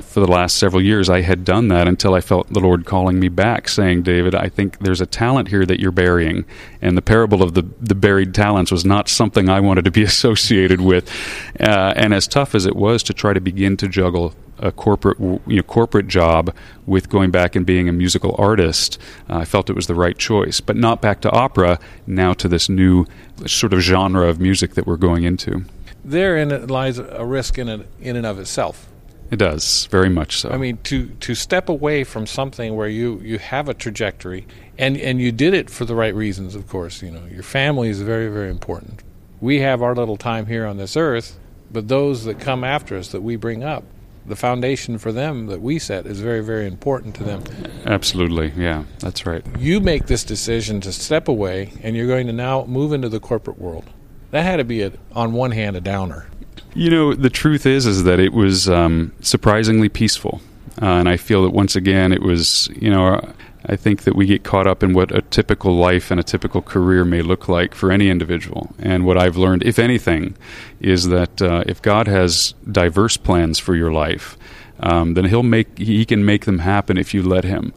For 0.00 0.20
the 0.20 0.30
last 0.30 0.56
several 0.56 0.80
years, 0.80 1.10
I 1.10 1.22
had 1.22 1.44
done 1.44 1.66
that 1.68 1.88
until 1.88 2.14
I 2.14 2.20
felt 2.20 2.52
the 2.52 2.60
Lord 2.60 2.86
calling 2.86 3.18
me 3.18 3.28
back, 3.28 3.68
saying, 3.68 4.02
David, 4.02 4.36
I 4.36 4.48
think 4.48 4.78
there's 4.78 5.00
a 5.00 5.06
talent 5.06 5.48
here 5.48 5.66
that 5.66 5.80
you're 5.80 5.90
burying. 5.90 6.44
And 6.80 6.96
the 6.96 7.02
parable 7.02 7.42
of 7.42 7.54
the, 7.54 7.62
the 7.80 7.96
buried 7.96 8.32
talents 8.32 8.70
was 8.70 8.84
not 8.84 9.08
something 9.08 9.48
I 9.48 9.58
wanted 9.58 9.84
to 9.86 9.90
be 9.90 10.02
associated 10.04 10.80
with. 10.80 11.10
Uh, 11.58 11.92
and 11.96 12.14
as 12.14 12.28
tough 12.28 12.54
as 12.54 12.64
it 12.64 12.76
was 12.76 13.02
to 13.02 13.12
try 13.12 13.32
to 13.32 13.40
begin 13.40 13.76
to 13.78 13.88
juggle 13.88 14.34
a 14.60 14.70
corporate 14.70 15.18
you 15.18 15.56
know 15.56 15.62
corporate 15.62 16.06
job 16.06 16.54
with 16.86 17.08
going 17.08 17.30
back 17.30 17.56
and 17.56 17.66
being 17.66 17.88
a 17.88 17.92
musical 17.92 18.34
artist, 18.38 18.98
uh, 19.28 19.38
I 19.38 19.44
felt 19.44 19.70
it 19.70 19.76
was 19.76 19.86
the 19.86 19.94
right 19.94 20.16
choice. 20.16 20.60
But 20.60 20.76
not 20.76 21.02
back 21.02 21.20
to 21.22 21.30
opera, 21.30 21.78
now 22.06 22.32
to 22.34 22.48
this 22.48 22.68
new 22.68 23.06
sort 23.46 23.72
of 23.72 23.80
genre 23.80 24.28
of 24.28 24.40
music 24.40 24.74
that 24.74 24.86
we're 24.86 24.96
going 24.96 25.24
into. 25.24 25.64
Therein 26.04 26.66
lies 26.68 26.98
a 26.98 27.24
risk 27.24 27.58
in 27.58 27.68
it, 27.68 27.86
in 28.00 28.16
and 28.16 28.26
of 28.26 28.38
itself. 28.38 28.86
It 29.30 29.36
does 29.36 29.86
very 29.86 30.08
much 30.08 30.38
so. 30.38 30.50
I 30.50 30.56
mean, 30.56 30.78
to 30.84 31.06
to 31.06 31.34
step 31.34 31.68
away 31.68 32.04
from 32.04 32.26
something 32.26 32.74
where 32.74 32.88
you 32.88 33.20
you 33.22 33.38
have 33.38 33.68
a 33.68 33.74
trajectory 33.74 34.46
and 34.76 34.96
and 34.96 35.20
you 35.20 35.30
did 35.30 35.54
it 35.54 35.70
for 35.70 35.84
the 35.84 35.94
right 35.94 36.14
reasons. 36.14 36.54
Of 36.54 36.68
course, 36.68 37.02
you 37.02 37.10
know 37.10 37.24
your 37.26 37.44
family 37.44 37.88
is 37.88 38.02
very 38.02 38.28
very 38.28 38.50
important. 38.50 39.02
We 39.40 39.60
have 39.60 39.82
our 39.82 39.94
little 39.94 40.16
time 40.16 40.46
here 40.46 40.66
on 40.66 40.76
this 40.78 40.96
earth, 40.96 41.38
but 41.70 41.88
those 41.88 42.24
that 42.24 42.40
come 42.40 42.64
after 42.64 42.96
us 42.96 43.08
that 43.12 43.22
we 43.22 43.36
bring 43.36 43.62
up 43.62 43.84
the 44.26 44.36
foundation 44.36 44.98
for 44.98 45.12
them 45.12 45.46
that 45.46 45.60
we 45.60 45.78
set 45.78 46.06
is 46.06 46.20
very, 46.20 46.40
very 46.40 46.66
important 46.66 47.14
to 47.16 47.24
them. 47.24 47.42
Absolutely, 47.86 48.52
yeah, 48.56 48.84
that's 48.98 49.26
right. 49.26 49.44
You 49.58 49.80
make 49.80 50.06
this 50.06 50.24
decision 50.24 50.80
to 50.82 50.92
step 50.92 51.28
away, 51.28 51.72
and 51.82 51.96
you're 51.96 52.06
going 52.06 52.26
to 52.26 52.32
now 52.32 52.64
move 52.64 52.92
into 52.92 53.08
the 53.08 53.20
corporate 53.20 53.58
world. 53.58 53.84
That 54.30 54.42
had 54.42 54.56
to 54.56 54.64
be, 54.64 54.82
a, 54.82 54.92
on 55.12 55.32
one 55.32 55.50
hand, 55.50 55.76
a 55.76 55.80
downer. 55.80 56.26
You 56.74 56.90
know, 56.90 57.14
the 57.14 57.30
truth 57.30 57.66
is, 57.66 57.86
is 57.86 58.04
that 58.04 58.20
it 58.20 58.32
was 58.32 58.68
um, 58.68 59.12
surprisingly 59.20 59.88
peaceful, 59.88 60.40
uh, 60.80 60.86
and 60.86 61.08
I 61.08 61.16
feel 61.16 61.42
that 61.42 61.50
once 61.50 61.74
again, 61.74 62.12
it 62.12 62.22
was, 62.22 62.68
you 62.76 62.90
know, 62.90 63.20
I 63.66 63.76
think 63.76 64.02
that 64.04 64.16
we 64.16 64.26
get 64.26 64.42
caught 64.42 64.66
up 64.66 64.82
in 64.82 64.92
what 64.92 65.14
a 65.14 65.22
typical 65.22 65.76
life 65.76 66.10
and 66.10 66.18
a 66.18 66.24
typical 66.24 66.62
career 66.62 67.04
may 67.04 67.22
look 67.22 67.48
like 67.48 67.74
for 67.74 67.92
any 67.92 68.08
individual. 68.08 68.74
And 68.78 69.04
what 69.04 69.18
I've 69.18 69.36
learned, 69.36 69.62
if 69.64 69.78
anything, 69.78 70.36
is 70.80 71.08
that 71.08 71.42
uh, 71.42 71.64
if 71.66 71.82
God 71.82 72.08
has 72.08 72.54
diverse 72.70 73.16
plans 73.16 73.58
for 73.58 73.74
your 73.74 73.92
life, 73.92 74.36
um, 74.82 75.14
then 75.14 75.26
he'll 75.26 75.42
make 75.42 75.78
he 75.78 76.04
can 76.04 76.24
make 76.24 76.44
them 76.44 76.60
happen 76.60 76.96
if 76.96 77.14
you 77.14 77.22
let 77.22 77.44
him. 77.44 77.72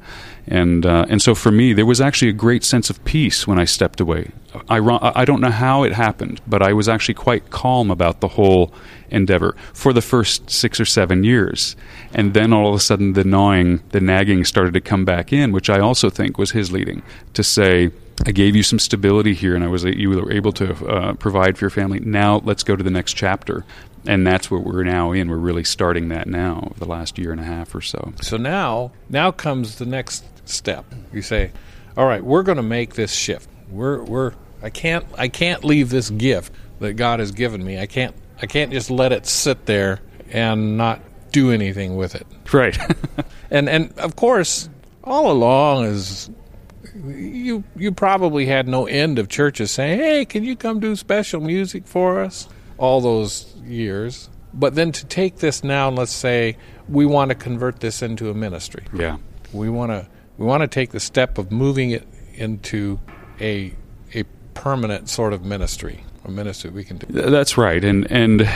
And 0.48 0.86
uh, 0.86 1.06
and 1.10 1.22
so 1.22 1.36
for 1.36 1.52
me, 1.52 1.74
there 1.74 1.86
was 1.86 2.02
actually 2.02 2.30
a 2.30 2.34
great 2.34 2.64
sense 2.64 2.90
of 2.90 3.04
peace 3.06 3.48
when 3.48 3.60
I 3.60 3.66
stepped 3.66 4.02
away. 4.02 4.32
I, 4.70 4.78
I 5.16 5.26
don't 5.26 5.42
know 5.42 5.50
how 5.50 5.84
it 5.84 5.94
happened, 5.94 6.42
but 6.46 6.62
I 6.62 6.74
was 6.74 6.88
actually 6.88 7.16
quite 7.16 7.50
calm 7.50 7.90
about 7.90 8.20
the 8.20 8.28
whole 8.30 8.74
endeavor 9.10 9.56
for 9.74 9.94
the 9.94 10.02
first 10.02 10.50
six 10.50 10.80
or 10.80 10.86
seven 10.86 11.24
years. 11.24 11.76
And 12.14 12.34
then 12.34 12.54
all 12.54 12.70
of 12.70 12.76
a 12.76 12.80
sudden, 12.80 13.14
the 13.14 13.24
gnawing, 13.24 13.82
the 13.90 14.02
nagging 14.02 14.46
started 14.46 14.74
to 14.74 14.82
come 14.82 15.06
back 15.06 15.34
in, 15.34 15.52
which 15.52 15.70
I 15.70 15.80
also 15.80 16.10
think 16.10 16.38
was 16.38 16.52
his 16.52 16.72
leading 16.72 17.02
to 17.34 17.44
say, 17.44 17.92
I 18.26 18.32
gave 18.32 18.56
you 18.56 18.64
some 18.64 18.80
stability 18.80 19.34
here, 19.34 19.56
and 19.56 19.64
I 19.64 19.68
was 19.68 19.84
you 19.84 20.10
were 20.10 20.32
able 20.32 20.52
to 20.54 20.88
uh, 20.88 21.14
provide 21.14 21.58
for 21.58 21.66
your 21.66 21.72
family. 21.72 22.00
Now 22.00 22.42
let's 22.44 22.64
go 22.64 22.76
to 22.76 22.84
the 22.84 22.92
next 22.92 23.14
chapter, 23.14 23.66
and 24.06 24.26
that's 24.26 24.52
what 24.52 24.64
we're 24.64 24.84
now 24.84 25.12
in. 25.12 25.30
We're 25.30 25.38
really 25.38 25.64
starting 25.64 26.10
that 26.10 26.28
now, 26.28 26.74
the 26.78 26.86
last 26.86 27.18
year 27.18 27.32
and 27.32 27.40
a 27.40 27.44
half 27.44 27.74
or 27.74 27.82
so. 27.82 28.14
So 28.22 28.38
now, 28.38 28.92
now 29.10 29.32
comes 29.32 29.78
the 29.78 29.86
next 29.86 30.26
step. 30.46 30.86
You 31.12 31.22
say, 31.22 31.52
"All 31.96 32.06
right, 32.06 32.24
we're 32.24 32.44
going 32.44 32.58
to 32.58 32.64
make 32.64 32.96
this 32.96 33.14
shift. 33.14 33.50
We're 33.70 34.04
we're 34.04 34.34
I 34.62 34.70
can't 34.70 35.06
I 35.18 35.28
can't 35.28 35.64
leave 35.64 35.90
this 35.90 36.10
gift 36.10 36.54
that 36.80 36.94
God 36.94 37.20
has 37.20 37.32
given 37.32 37.64
me. 37.64 37.80
I 37.80 37.86
can't 37.86 38.16
I 38.42 38.46
can't 38.46 38.72
just 38.72 38.92
let 38.92 39.12
it 39.12 39.26
sit 39.26 39.66
there 39.66 40.02
and 40.32 40.78
not 40.78 41.02
do 41.32 41.52
anything 41.52 41.96
with 41.96 42.16
it." 42.16 42.28
Right. 42.52 42.78
and 43.52 43.70
and 43.70 43.98
of 43.98 44.16
course, 44.16 44.70
all 45.04 45.32
along 45.32 45.86
is 45.86 46.30
you 47.06 47.64
you 47.76 47.92
probably 47.92 48.46
had 48.46 48.68
no 48.68 48.86
end 48.86 49.18
of 49.18 49.30
churches 49.30 49.72
saying, 49.72 50.00
"Hey, 50.00 50.26
can 50.26 50.44
you 50.44 50.56
come 50.56 50.80
do 50.80 50.96
special 50.96 51.40
music 51.40 51.88
for 51.88 52.22
us?" 52.22 52.50
All 52.78 53.02
those 53.02 53.54
years. 53.66 54.30
But 54.54 54.76
then 54.76 54.92
to 54.92 55.06
take 55.06 55.38
this 55.38 55.64
now 55.64 55.88
and 55.88 55.98
let's 55.98 56.12
say 56.12 56.58
we 56.88 57.06
want 57.06 57.30
to 57.30 57.36
convert 57.36 57.80
this 57.80 58.02
into 58.02 58.30
a 58.30 58.34
ministry. 58.34 58.86
Yeah. 58.94 59.18
We 59.52 59.70
want 59.70 59.92
to 59.92 60.08
we 60.38 60.46
want 60.46 60.62
to 60.62 60.68
take 60.68 60.92
the 60.92 61.00
step 61.00 61.38
of 61.38 61.52
moving 61.52 61.92
it 61.92 62.08
into 62.34 63.00
a 63.40 63.74
a 64.14 64.24
permanent 64.54 65.10
sort 65.10 65.34
of 65.34 65.44
ministry, 65.44 66.04
a 66.26 66.32
ministry 66.32 66.70
we 66.70 66.84
can 66.84 66.98
do. 66.98 67.08
That's 67.08 67.58
right, 67.58 67.84
and 67.84 68.10
and 68.12 68.50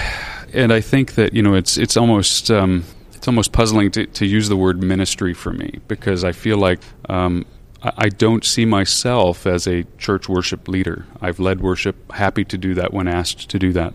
and 0.53 0.73
I 0.73 0.81
think 0.81 1.15
that 1.15 1.33
you 1.33 1.41
know 1.41 1.53
it's 1.53 1.77
it's 1.77 1.97
almost. 1.97 2.51
Um, 2.51 2.83
it's 3.13 3.27
almost 3.27 3.51
puzzling 3.51 3.89
to, 3.91 4.05
to 4.05 4.27
use 4.27 4.47
the 4.47 4.55
word 4.55 4.83
ministry 4.83 5.33
for 5.33 5.51
me 5.51 5.79
because 5.87 6.23
I 6.23 6.33
feel 6.33 6.59
like 6.59 6.79
um, 7.09 7.47
I 7.95 8.09
don't 8.09 8.43
see 8.43 8.65
myself 8.65 9.45
as 9.45 9.67
a 9.67 9.83
church 9.97 10.27
worship 10.27 10.67
leader. 10.67 11.05
I've 11.21 11.39
led 11.39 11.61
worship, 11.61 12.11
happy 12.11 12.43
to 12.45 12.57
do 12.57 12.73
that 12.75 12.93
when 12.93 13.07
asked 13.07 13.49
to 13.49 13.59
do 13.59 13.71
that. 13.73 13.93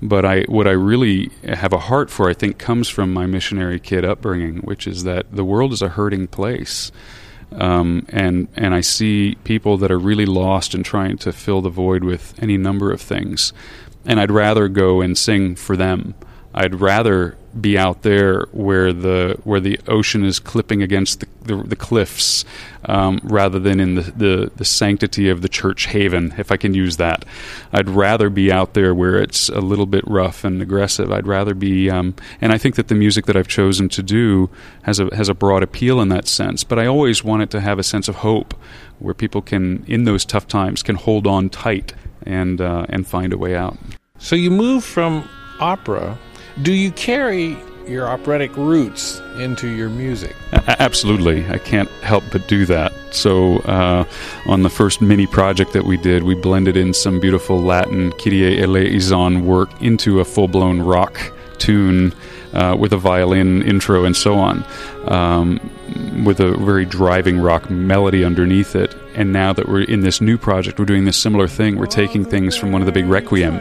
But 0.00 0.24
I, 0.24 0.42
what 0.42 0.66
I 0.66 0.72
really 0.72 1.30
have 1.44 1.72
a 1.72 1.78
heart 1.78 2.10
for, 2.10 2.28
I 2.28 2.34
think, 2.34 2.58
comes 2.58 2.88
from 2.88 3.12
my 3.12 3.26
missionary 3.26 3.78
kid 3.78 4.04
upbringing, 4.04 4.58
which 4.58 4.86
is 4.86 5.04
that 5.04 5.26
the 5.32 5.44
world 5.44 5.72
is 5.72 5.82
a 5.82 5.88
hurting 5.88 6.26
place. 6.26 6.90
Um, 7.52 8.06
and 8.08 8.48
and 8.56 8.74
I 8.74 8.80
see 8.80 9.36
people 9.44 9.76
that 9.78 9.90
are 9.90 9.98
really 9.98 10.26
lost 10.26 10.74
and 10.74 10.84
trying 10.84 11.18
to 11.18 11.32
fill 11.32 11.60
the 11.60 11.68
void 11.68 12.02
with 12.02 12.34
any 12.42 12.56
number 12.56 12.90
of 12.90 13.00
things, 13.00 13.52
and 14.06 14.18
I'd 14.18 14.30
rather 14.30 14.68
go 14.68 15.02
and 15.02 15.16
sing 15.16 15.54
for 15.54 15.76
them. 15.76 16.14
I'd 16.54 16.80
rather 16.80 17.36
be 17.60 17.76
out 17.76 18.02
there 18.02 18.46
where 18.52 18.92
the 18.92 19.38
where 19.44 19.60
the 19.60 19.78
ocean 19.86 20.24
is 20.24 20.38
clipping 20.38 20.82
against 20.82 21.20
the, 21.20 21.26
the, 21.42 21.56
the 21.62 21.76
cliffs, 21.76 22.44
um, 22.86 23.20
rather 23.22 23.58
than 23.58 23.78
in 23.78 23.94
the, 23.94 24.02
the, 24.02 24.52
the 24.56 24.64
sanctity 24.64 25.28
of 25.28 25.42
the 25.42 25.48
church 25.48 25.86
haven, 25.86 26.34
if 26.38 26.50
I 26.50 26.56
can 26.56 26.72
use 26.72 26.96
that. 26.96 27.24
I'd 27.72 27.90
rather 27.90 28.30
be 28.30 28.50
out 28.50 28.74
there 28.74 28.94
where 28.94 29.18
it's 29.20 29.48
a 29.50 29.60
little 29.60 29.86
bit 29.86 30.02
rough 30.06 30.44
and 30.44 30.62
aggressive. 30.62 31.12
I'd 31.12 31.26
rather 31.26 31.54
be, 31.54 31.90
um, 31.90 32.14
and 32.40 32.52
I 32.52 32.58
think 32.58 32.76
that 32.76 32.88
the 32.88 32.94
music 32.94 33.26
that 33.26 33.36
I've 33.36 33.48
chosen 33.48 33.88
to 33.90 34.02
do 34.02 34.48
has 34.82 34.98
a 34.98 35.14
has 35.14 35.28
a 35.28 35.34
broad 35.34 35.62
appeal 35.62 36.00
in 36.00 36.08
that 36.08 36.28
sense. 36.28 36.64
But 36.64 36.78
I 36.78 36.86
always 36.86 37.22
want 37.22 37.42
it 37.42 37.50
to 37.50 37.60
have 37.60 37.78
a 37.78 37.84
sense 37.84 38.08
of 38.08 38.16
hope, 38.16 38.54
where 38.98 39.14
people 39.14 39.42
can, 39.42 39.84
in 39.86 40.04
those 40.04 40.24
tough 40.24 40.48
times, 40.48 40.82
can 40.82 40.96
hold 40.96 41.26
on 41.26 41.50
tight 41.50 41.92
and 42.24 42.60
uh, 42.60 42.86
and 42.88 43.06
find 43.06 43.32
a 43.32 43.38
way 43.38 43.54
out. 43.54 43.76
So 44.18 44.36
you 44.36 44.50
move 44.50 44.84
from 44.84 45.28
opera 45.60 46.18
do 46.60 46.72
you 46.72 46.90
carry 46.92 47.56
your 47.86 48.06
operatic 48.06 48.56
roots 48.56 49.20
into 49.38 49.68
your 49.68 49.88
music? 49.88 50.36
Absolutely. 50.52 51.46
I 51.48 51.58
can't 51.58 51.88
help 52.02 52.24
but 52.30 52.46
do 52.46 52.66
that. 52.66 52.92
So, 53.10 53.58
uh, 53.60 54.04
on 54.46 54.62
the 54.62 54.70
first 54.70 55.00
mini 55.00 55.26
project 55.26 55.72
that 55.72 55.84
we 55.84 55.96
did, 55.96 56.22
we 56.22 56.34
blended 56.34 56.76
in 56.76 56.94
some 56.94 57.20
beautiful 57.20 57.60
Latin 57.60 58.12
Kyrie 58.12 58.62
eleison 58.62 59.46
work 59.46 59.70
into 59.80 60.20
a 60.20 60.24
full 60.24 60.48
blown 60.48 60.80
rock 60.80 61.18
tune 61.58 62.14
uh, 62.52 62.76
with 62.78 62.92
a 62.92 62.96
violin 62.96 63.62
intro 63.62 64.04
and 64.04 64.16
so 64.16 64.34
on, 64.34 64.64
um, 65.06 65.58
with 66.24 66.40
a 66.40 66.56
very 66.58 66.84
driving 66.84 67.38
rock 67.38 67.70
melody 67.70 68.24
underneath 68.24 68.76
it. 68.76 68.94
And 69.14 69.32
now 69.32 69.52
that 69.52 69.68
we're 69.68 69.82
in 69.82 70.00
this 70.00 70.20
new 70.20 70.38
project, 70.38 70.78
we're 70.78 70.84
doing 70.84 71.04
this 71.04 71.16
similar 71.16 71.48
thing. 71.48 71.76
We're 71.76 71.86
taking 71.86 72.24
things 72.24 72.56
from 72.56 72.72
one 72.72 72.82
of 72.82 72.86
the 72.86 72.92
big 72.92 73.06
requiem 73.06 73.58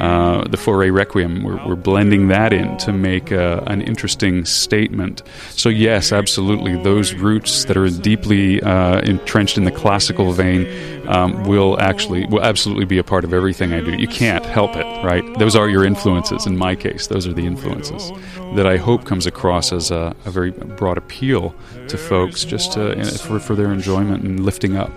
uh, 0.00 0.44
the 0.48 0.56
Fauré 0.56 0.92
Requiem. 0.92 1.42
We're, 1.42 1.66
we're, 1.66 1.76
blending 1.76 2.28
that 2.28 2.52
in 2.52 2.76
to 2.78 2.92
make 2.92 3.30
a, 3.30 3.62
an 3.66 3.80
interesting 3.82 4.44
statement. 4.44 5.22
So, 5.50 5.68
yes, 5.68 6.12
absolutely, 6.12 6.80
those 6.82 7.14
roots 7.14 7.64
that 7.66 7.76
are 7.76 7.88
deeply 7.88 8.60
uh, 8.62 9.00
entrenched 9.00 9.56
in 9.56 9.64
the 9.64 9.70
classical 9.70 10.32
vein 10.32 10.66
um, 11.08 11.44
will 11.44 11.80
actually, 11.80 12.26
will 12.26 12.42
absolutely 12.42 12.84
be 12.84 12.98
a 12.98 13.04
part 13.04 13.24
of 13.24 13.32
everything 13.32 13.72
I 13.72 13.80
do. 13.80 13.92
You 13.96 14.08
can't 14.08 14.44
help 14.44 14.76
it, 14.76 14.84
right? 15.04 15.24
Those 15.38 15.56
are 15.56 15.68
your 15.68 15.84
influences. 15.84 16.46
In 16.46 16.56
my 16.56 16.74
case, 16.74 17.06
those 17.06 17.26
are 17.26 17.32
the 17.32 17.46
influences 17.46 18.10
that 18.54 18.66
I 18.66 18.76
hope 18.76 19.04
comes 19.04 19.26
across 19.26 19.72
as 19.72 19.90
a, 19.90 20.14
a 20.24 20.30
very 20.30 20.50
broad 20.50 20.98
appeal 20.98 21.54
to 21.88 21.98
folks 21.98 22.44
just 22.44 22.72
to, 22.72 23.04
for, 23.18 23.38
for 23.38 23.54
their 23.54 23.72
enjoyment 23.72 24.24
and 24.24 24.44
lifting 24.44 24.76
up. 24.76 24.92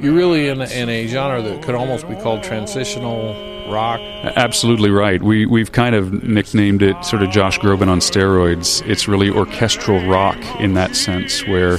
You're 0.00 0.14
really 0.14 0.48
in 0.48 0.60
a, 0.60 0.66
in 0.66 0.88
a 0.88 1.06
genre 1.06 1.40
that 1.40 1.62
could 1.62 1.74
almost 1.74 2.08
be 2.08 2.16
called 2.16 2.42
transitional 2.42 3.32
rock. 3.70 4.00
Absolutely 4.00 4.90
right. 4.90 5.22
We 5.22 5.46
we've 5.46 5.72
kind 5.72 5.94
of 5.94 6.22
nicknamed 6.24 6.82
it 6.82 7.02
sort 7.04 7.22
of 7.22 7.30
Josh 7.30 7.58
Groban 7.58 7.88
on 7.88 8.00
steroids. 8.00 8.86
It's 8.86 9.08
really 9.08 9.30
orchestral 9.30 10.04
rock 10.06 10.36
in 10.60 10.74
that 10.74 10.96
sense, 10.96 11.46
where 11.46 11.78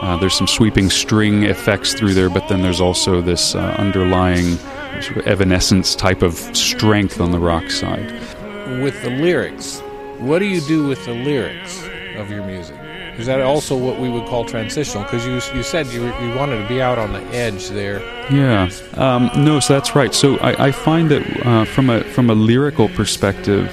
uh, 0.00 0.16
there's 0.16 0.34
some 0.34 0.46
sweeping 0.46 0.90
string 0.90 1.44
effects 1.44 1.94
through 1.94 2.14
there, 2.14 2.30
but 2.30 2.48
then 2.48 2.62
there's 2.62 2.80
also 2.80 3.20
this 3.20 3.54
uh, 3.54 3.76
underlying 3.78 4.56
sort 5.02 5.18
of 5.18 5.26
evanescence 5.26 5.94
type 5.94 6.22
of 6.22 6.34
strength 6.56 7.20
on 7.20 7.30
the 7.30 7.38
rock 7.38 7.70
side. 7.70 8.10
With 8.82 9.02
the 9.02 9.10
lyrics, 9.10 9.80
what 10.18 10.38
do 10.38 10.46
you 10.46 10.60
do 10.62 10.86
with 10.86 11.04
the 11.04 11.12
lyrics 11.12 11.82
of 12.16 12.30
your 12.30 12.44
music? 12.44 12.76
Is 13.18 13.26
that 13.26 13.42
also 13.42 13.76
what 13.76 14.00
we 14.00 14.08
would 14.08 14.26
call 14.26 14.46
transitional? 14.46 15.04
Because 15.04 15.26
you 15.26 15.34
you 15.54 15.62
said 15.62 15.86
you, 15.88 16.06
you 16.06 16.34
wanted 16.36 16.62
to 16.62 16.68
be 16.68 16.80
out 16.80 16.98
on 16.98 17.12
the 17.12 17.22
edge 17.36 17.68
there. 17.68 18.00
Yeah, 18.30 18.70
um, 18.94 19.30
no, 19.36 19.60
so 19.60 19.74
that's 19.74 19.94
right. 19.94 20.14
So 20.14 20.38
I, 20.38 20.68
I 20.68 20.72
find 20.72 21.10
that 21.10 21.46
uh, 21.46 21.64
from 21.66 21.90
a 21.90 22.02
from 22.04 22.30
a 22.30 22.34
lyrical 22.34 22.88
perspective, 22.88 23.70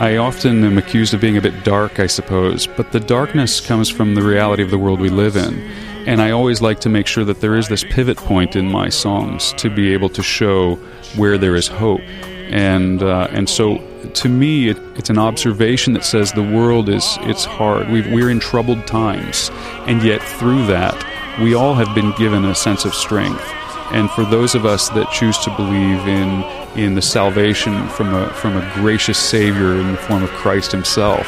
I 0.00 0.16
often 0.16 0.64
am 0.64 0.76
accused 0.76 1.14
of 1.14 1.20
being 1.20 1.36
a 1.36 1.40
bit 1.40 1.62
dark, 1.62 2.00
I 2.00 2.08
suppose. 2.08 2.66
But 2.66 2.90
the 2.90 2.98
darkness 2.98 3.60
comes 3.60 3.88
from 3.88 4.16
the 4.16 4.22
reality 4.22 4.62
of 4.64 4.70
the 4.70 4.78
world 4.78 5.00
we 5.00 5.08
live 5.08 5.36
in. 5.36 5.60
And 6.06 6.20
I 6.20 6.32
always 6.32 6.60
like 6.60 6.80
to 6.80 6.88
make 6.88 7.06
sure 7.06 7.24
that 7.24 7.40
there 7.40 7.54
is 7.54 7.68
this 7.68 7.84
pivot 7.84 8.16
point 8.16 8.56
in 8.56 8.70
my 8.70 8.88
songs 8.88 9.52
to 9.54 9.70
be 9.70 9.92
able 9.92 10.08
to 10.10 10.22
show 10.22 10.74
where 11.14 11.38
there 11.38 11.54
is 11.54 11.68
hope. 11.68 12.02
And 12.50 13.02
uh, 13.02 13.28
and 13.30 13.48
so 13.48 13.78
to 14.14 14.28
me, 14.28 14.68
it, 14.68 14.78
it's 14.96 15.10
an 15.10 15.18
observation 15.18 15.92
that 15.94 16.04
says 16.04 16.32
the 16.32 16.42
world 16.42 16.88
is 16.88 17.16
it's 17.22 17.44
hard. 17.44 17.88
we 17.88 18.02
we're 18.02 18.30
in 18.30 18.40
troubled 18.40 18.86
times, 18.86 19.50
and 19.86 20.02
yet 20.02 20.20
through 20.20 20.66
that, 20.66 20.94
we 21.40 21.54
all 21.54 21.74
have 21.74 21.94
been 21.94 22.12
given 22.18 22.44
a 22.44 22.54
sense 22.54 22.84
of 22.84 22.94
strength. 22.94 23.44
And 23.92 24.10
for 24.10 24.24
those 24.24 24.54
of 24.54 24.66
us 24.66 24.88
that 24.90 25.10
choose 25.12 25.38
to 25.38 25.56
believe 25.56 26.06
in 26.08 26.42
in 26.76 26.94
the 26.94 27.02
salvation 27.02 27.88
from 27.88 28.14
a 28.14 28.28
from 28.34 28.56
a 28.56 28.72
gracious 28.74 29.18
Savior 29.18 29.74
in 29.74 29.92
the 29.92 29.98
form 29.98 30.22
of 30.22 30.30
Christ 30.30 30.72
Himself, 30.72 31.26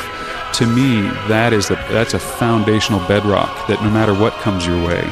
to 0.55 0.67
me 0.67 1.03
that 1.29 1.53
is 1.53 1.69
the, 1.69 1.75
that's 1.91 2.15
a 2.15 2.19
foundational 2.19 3.01
bedrock 3.07 3.67
that 3.69 3.83
no 3.83 3.91
matter 3.91 4.15
what 4.15 4.33
comes 4.35 4.67
your 4.67 4.83
way, 4.85 5.03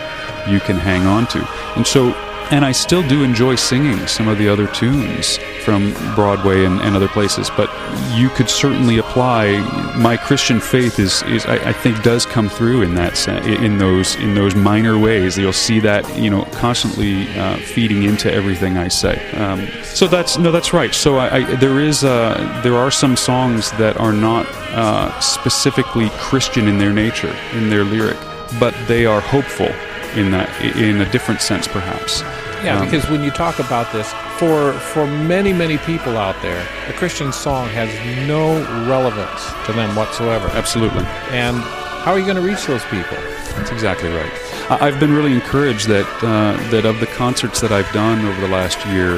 you 0.48 0.60
can 0.60 0.76
hang 0.76 1.06
on 1.06 1.26
to. 1.28 1.46
And 1.76 1.86
so 1.86 2.12
and 2.54 2.64
I 2.64 2.70
still 2.70 3.02
do 3.08 3.24
enjoy 3.24 3.56
singing 3.56 4.06
some 4.06 4.28
of 4.28 4.38
the 4.38 4.48
other 4.48 4.68
tunes 4.68 5.38
from 5.64 5.92
Broadway 6.14 6.64
and, 6.64 6.80
and 6.82 6.94
other 6.94 7.08
places, 7.08 7.50
but 7.56 7.68
you 8.16 8.28
could 8.28 8.48
certainly 8.48 8.98
apply 8.98 9.58
my 9.98 10.16
Christian 10.16 10.60
faith 10.60 11.00
is, 11.00 11.24
is 11.24 11.44
I, 11.46 11.70
I, 11.70 11.72
think 11.72 12.00
does 12.04 12.24
come 12.24 12.48
through 12.48 12.82
in 12.82 12.94
that 12.94 13.26
in 13.44 13.78
those 13.78 14.14
in 14.16 14.36
those 14.36 14.54
minor 14.54 14.96
ways. 14.96 15.36
You'll 15.36 15.52
see 15.52 15.80
that 15.80 16.08
you 16.16 16.30
know 16.30 16.44
constantly 16.52 17.28
uh, 17.36 17.56
feeding 17.56 18.04
into 18.04 18.32
everything 18.32 18.76
I 18.76 18.86
say. 18.86 19.32
Um, 19.32 19.66
so 19.82 20.06
that's 20.06 20.38
no, 20.38 20.52
that's 20.52 20.72
right. 20.72 20.94
So 20.94 21.16
I, 21.16 21.36
I, 21.38 21.56
there 21.56 21.80
is 21.80 22.04
uh, 22.04 22.60
there 22.62 22.76
are 22.76 22.92
some 22.92 23.16
songs 23.16 23.72
that 23.72 23.96
are 23.96 24.12
not 24.12 24.46
uh, 24.70 25.18
specifically 25.18 26.08
Christian 26.18 26.68
in 26.68 26.78
their 26.78 26.92
nature 26.92 27.36
in 27.54 27.68
their 27.68 27.82
lyric, 27.82 28.18
but 28.60 28.74
they 28.86 29.06
are 29.06 29.20
hopeful 29.20 29.72
in 30.16 30.30
that 30.30 30.48
in 30.62 31.00
a 31.00 31.10
different 31.10 31.40
sense 31.40 31.66
perhaps 31.68 32.22
Yeah, 32.64 32.78
Um, 32.78 32.84
because 32.86 33.08
when 33.10 33.22
you 33.22 33.30
talk 33.30 33.58
about 33.58 33.92
this, 33.92 34.08
for 34.38 34.72
for 34.92 35.06
many 35.06 35.52
many 35.52 35.76
people 35.78 36.16
out 36.16 36.36
there, 36.42 36.62
a 36.88 36.92
Christian 36.94 37.30
song 37.32 37.68
has 37.80 37.90
no 38.26 38.44
relevance 38.88 39.42
to 39.66 39.72
them 39.72 39.94
whatsoever. 39.96 40.48
absolutely. 40.54 41.04
And 41.30 41.56
how 42.04 42.12
are 42.12 42.18
you 42.18 42.24
going 42.24 42.36
to 42.44 42.48
reach 42.52 42.64
those 42.66 42.84
people? 42.86 43.18
That's 43.56 43.70
exactly 43.70 44.10
right. 44.10 44.32
I- 44.70 44.86
I've 44.86 44.98
been 44.98 45.12
really 45.14 45.32
encouraged 45.32 45.86
that 45.88 46.06
uh, 46.22 46.52
that 46.70 46.84
of 46.86 47.00
the 47.00 47.06
concerts 47.06 47.60
that 47.60 47.70
I've 47.72 47.90
done 47.92 48.24
over 48.26 48.40
the 48.40 48.48
last 48.60 48.78
year, 48.86 49.12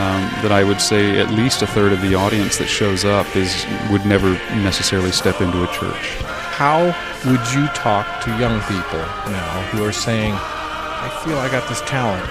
um, 0.00 0.20
that 0.42 0.52
I 0.52 0.62
would 0.64 0.80
say 0.80 1.18
at 1.20 1.30
least 1.30 1.62
a 1.62 1.66
third 1.66 1.92
of 1.92 2.00
the 2.06 2.14
audience 2.14 2.56
that 2.58 2.68
shows 2.68 3.04
up 3.04 3.26
is 3.36 3.50
would 3.90 4.04
never 4.06 4.30
necessarily 4.68 5.10
step 5.12 5.40
into 5.40 5.58
a 5.62 5.68
church. 5.78 6.06
How 6.56 6.86
would 7.26 7.52
you 7.52 7.66
talk 7.74 8.06
to 8.24 8.30
young 8.38 8.62
people 8.62 9.04
now 9.30 9.60
who 9.72 9.84
are 9.84 9.92
saying, 9.92 10.32
"I 10.32 11.10
feel 11.22 11.38
I 11.38 11.50
got 11.50 11.68
this 11.68 11.82
talent"? 11.82 12.24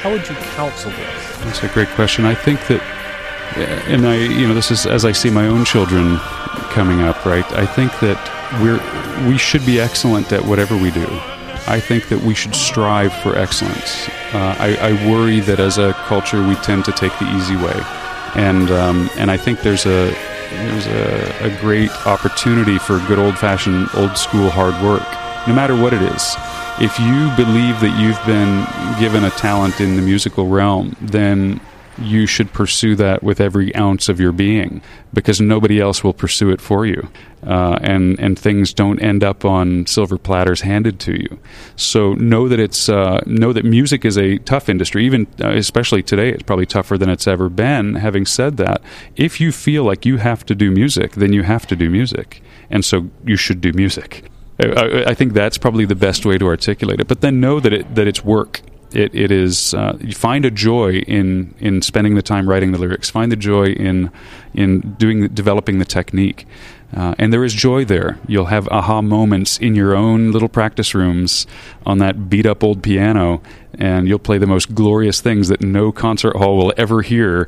How 0.00 0.10
would 0.10 0.26
you 0.26 0.34
counsel 0.56 0.90
them? 0.90 1.10
That's 1.44 1.62
a 1.62 1.68
great 1.68 1.88
question. 1.88 2.24
I 2.24 2.34
think 2.34 2.66
that, 2.68 2.80
and 3.86 4.06
I, 4.06 4.14
you 4.14 4.48
know, 4.48 4.54
this 4.54 4.70
is 4.70 4.86
as 4.86 5.04
I 5.04 5.12
see 5.12 5.28
my 5.28 5.46
own 5.46 5.66
children 5.66 6.16
coming 6.70 7.02
up, 7.02 7.26
right? 7.26 7.44
I 7.52 7.66
think 7.66 7.92
that 8.00 8.18
we're 8.62 8.80
we 9.28 9.36
should 9.36 9.66
be 9.66 9.78
excellent 9.78 10.32
at 10.32 10.46
whatever 10.46 10.74
we 10.74 10.90
do. 10.90 11.06
I 11.66 11.78
think 11.78 12.08
that 12.08 12.22
we 12.22 12.34
should 12.34 12.54
strive 12.54 13.12
for 13.22 13.36
excellence. 13.36 14.08
Uh, 14.32 14.56
I, 14.58 14.76
I 14.80 15.10
worry 15.10 15.40
that 15.40 15.60
as 15.60 15.76
a 15.76 15.92
culture 16.08 16.42
we 16.42 16.54
tend 16.54 16.86
to 16.86 16.92
take 16.92 17.12
the 17.18 17.30
easy 17.36 17.56
way, 17.56 17.78
and 18.34 18.70
um, 18.70 19.10
and 19.18 19.30
I 19.30 19.36
think 19.36 19.60
there's 19.60 19.84
a 19.84 20.16
there's 20.50 20.86
a, 20.86 21.46
a 21.46 21.60
great 21.60 21.90
opportunity 22.06 22.78
for 22.78 22.98
good 23.06 23.18
old 23.18 23.38
fashioned 23.38 23.88
old 23.94 24.16
school 24.16 24.50
hard 24.50 24.74
work, 24.82 25.06
no 25.46 25.54
matter 25.54 25.74
what 25.74 25.92
it 25.92 26.02
is. 26.02 26.36
If 26.80 26.98
you 26.98 27.34
believe 27.36 27.80
that 27.80 27.98
you've 27.98 28.24
been 28.24 28.64
given 29.00 29.24
a 29.24 29.30
talent 29.30 29.80
in 29.80 29.96
the 29.96 30.02
musical 30.02 30.46
realm, 30.46 30.96
then 31.00 31.60
you 32.00 32.26
should 32.26 32.52
pursue 32.52 32.94
that 32.96 33.22
with 33.22 33.40
every 33.40 33.74
ounce 33.74 34.08
of 34.08 34.20
your 34.20 34.32
being 34.32 34.80
because 35.12 35.40
nobody 35.40 35.80
else 35.80 36.04
will 36.04 36.12
pursue 36.12 36.50
it 36.50 36.60
for 36.60 36.86
you. 36.86 37.08
Uh, 37.46 37.78
and, 37.82 38.18
and 38.18 38.38
things 38.38 38.74
don't 38.74 39.00
end 39.00 39.22
up 39.22 39.44
on 39.44 39.86
silver 39.86 40.18
platters 40.18 40.62
handed 40.62 40.98
to 41.00 41.12
you. 41.12 41.38
So 41.76 42.14
know 42.14 42.48
that 42.48 42.58
it's, 42.58 42.88
uh, 42.88 43.20
know 43.26 43.52
that 43.52 43.64
music 43.64 44.04
is 44.04 44.18
a 44.18 44.38
tough 44.38 44.68
industry, 44.68 45.04
even 45.06 45.26
uh, 45.42 45.50
especially 45.50 46.02
today, 46.02 46.30
it's 46.30 46.42
probably 46.42 46.66
tougher 46.66 46.98
than 46.98 47.08
it's 47.08 47.26
ever 47.26 47.48
been. 47.48 47.94
Having 47.94 48.26
said 48.26 48.56
that, 48.56 48.82
if 49.16 49.40
you 49.40 49.52
feel 49.52 49.84
like 49.84 50.04
you 50.04 50.16
have 50.16 50.44
to 50.46 50.54
do 50.54 50.70
music, 50.70 51.12
then 51.12 51.32
you 51.32 51.44
have 51.44 51.66
to 51.68 51.76
do 51.76 51.88
music. 51.88 52.42
And 52.70 52.84
so 52.84 53.08
you 53.24 53.36
should 53.36 53.60
do 53.60 53.72
music. 53.72 54.24
I, 54.60 55.04
I 55.08 55.14
think 55.14 55.32
that's 55.32 55.58
probably 55.58 55.84
the 55.84 55.94
best 55.94 56.26
way 56.26 56.38
to 56.38 56.46
articulate 56.46 57.00
it. 57.00 57.08
But 57.08 57.20
then 57.20 57.40
know 57.40 57.60
that 57.60 57.72
it 57.72 57.94
that 57.94 58.06
it's 58.06 58.24
work. 58.24 58.60
It 58.92 59.14
it 59.14 59.30
is. 59.30 59.74
Uh, 59.74 59.96
you 60.00 60.12
find 60.12 60.44
a 60.44 60.50
joy 60.50 61.00
in 61.00 61.54
in 61.58 61.82
spending 61.82 62.14
the 62.14 62.22
time 62.22 62.48
writing 62.48 62.72
the 62.72 62.78
lyrics. 62.78 63.10
Find 63.10 63.30
the 63.30 63.36
joy 63.36 63.66
in 63.66 64.10
in 64.54 64.80
doing 64.98 65.28
developing 65.28 65.78
the 65.78 65.84
technique. 65.84 66.46
Uh, 66.96 67.14
and 67.18 67.32
there 67.32 67.44
is 67.44 67.52
joy 67.52 67.84
there. 67.84 68.18
You'll 68.26 68.46
have 68.46 68.66
aha 68.68 69.02
moments 69.02 69.58
in 69.58 69.74
your 69.74 69.94
own 69.94 70.32
little 70.32 70.48
practice 70.48 70.94
rooms 70.94 71.46
on 71.84 71.98
that 71.98 72.30
beat 72.30 72.46
up 72.46 72.64
old 72.64 72.82
piano, 72.82 73.42
and 73.74 74.08
you'll 74.08 74.18
play 74.18 74.38
the 74.38 74.46
most 74.46 74.74
glorious 74.74 75.20
things 75.20 75.48
that 75.48 75.60
no 75.60 75.92
concert 75.92 76.36
hall 76.36 76.56
will 76.56 76.72
ever 76.78 77.02
hear 77.02 77.46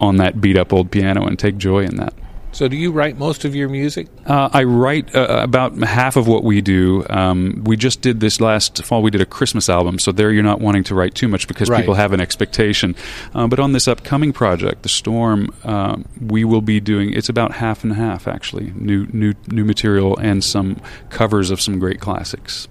on 0.00 0.16
that 0.16 0.40
beat 0.40 0.56
up 0.56 0.72
old 0.72 0.90
piano, 0.90 1.26
and 1.26 1.38
take 1.38 1.58
joy 1.58 1.84
in 1.84 1.96
that. 1.96 2.14
So, 2.58 2.66
do 2.66 2.76
you 2.76 2.90
write 2.90 3.16
most 3.16 3.44
of 3.44 3.54
your 3.54 3.68
music? 3.68 4.08
Uh, 4.26 4.48
I 4.52 4.64
write 4.64 5.14
uh, 5.14 5.42
about 5.44 5.78
half 5.78 6.16
of 6.16 6.26
what 6.26 6.42
we 6.42 6.60
do. 6.60 7.06
Um, 7.08 7.62
we 7.62 7.76
just 7.76 8.00
did 8.00 8.18
this 8.18 8.40
last 8.40 8.82
fall. 8.82 9.00
We 9.00 9.12
did 9.12 9.20
a 9.20 9.26
Christmas 9.26 9.68
album, 9.68 10.00
so 10.00 10.10
there 10.10 10.32
you're 10.32 10.42
not 10.42 10.60
wanting 10.60 10.82
to 10.90 10.96
write 10.96 11.14
too 11.14 11.28
much 11.28 11.46
because 11.46 11.70
Right. 11.70 11.78
people 11.78 11.94
have 11.94 12.12
an 12.12 12.20
expectation. 12.20 12.96
Uh, 13.32 13.46
but 13.46 13.60
on 13.60 13.74
this 13.74 13.86
upcoming 13.86 14.32
project, 14.32 14.82
The 14.82 14.88
Storm, 14.88 15.54
um, 15.62 16.04
we 16.20 16.42
will 16.42 16.60
be 16.60 16.80
doing. 16.80 17.12
It's 17.12 17.28
about 17.28 17.52
half 17.52 17.84
and 17.84 17.92
half 17.92 18.26
actually. 18.26 18.72
New 18.74 19.06
new 19.12 19.34
new 19.46 19.64
material 19.64 20.16
and 20.18 20.42
some 20.42 20.80
covers 21.10 21.52
of 21.52 21.60
some 21.60 21.78
great 21.78 22.00
classics. 22.00 22.66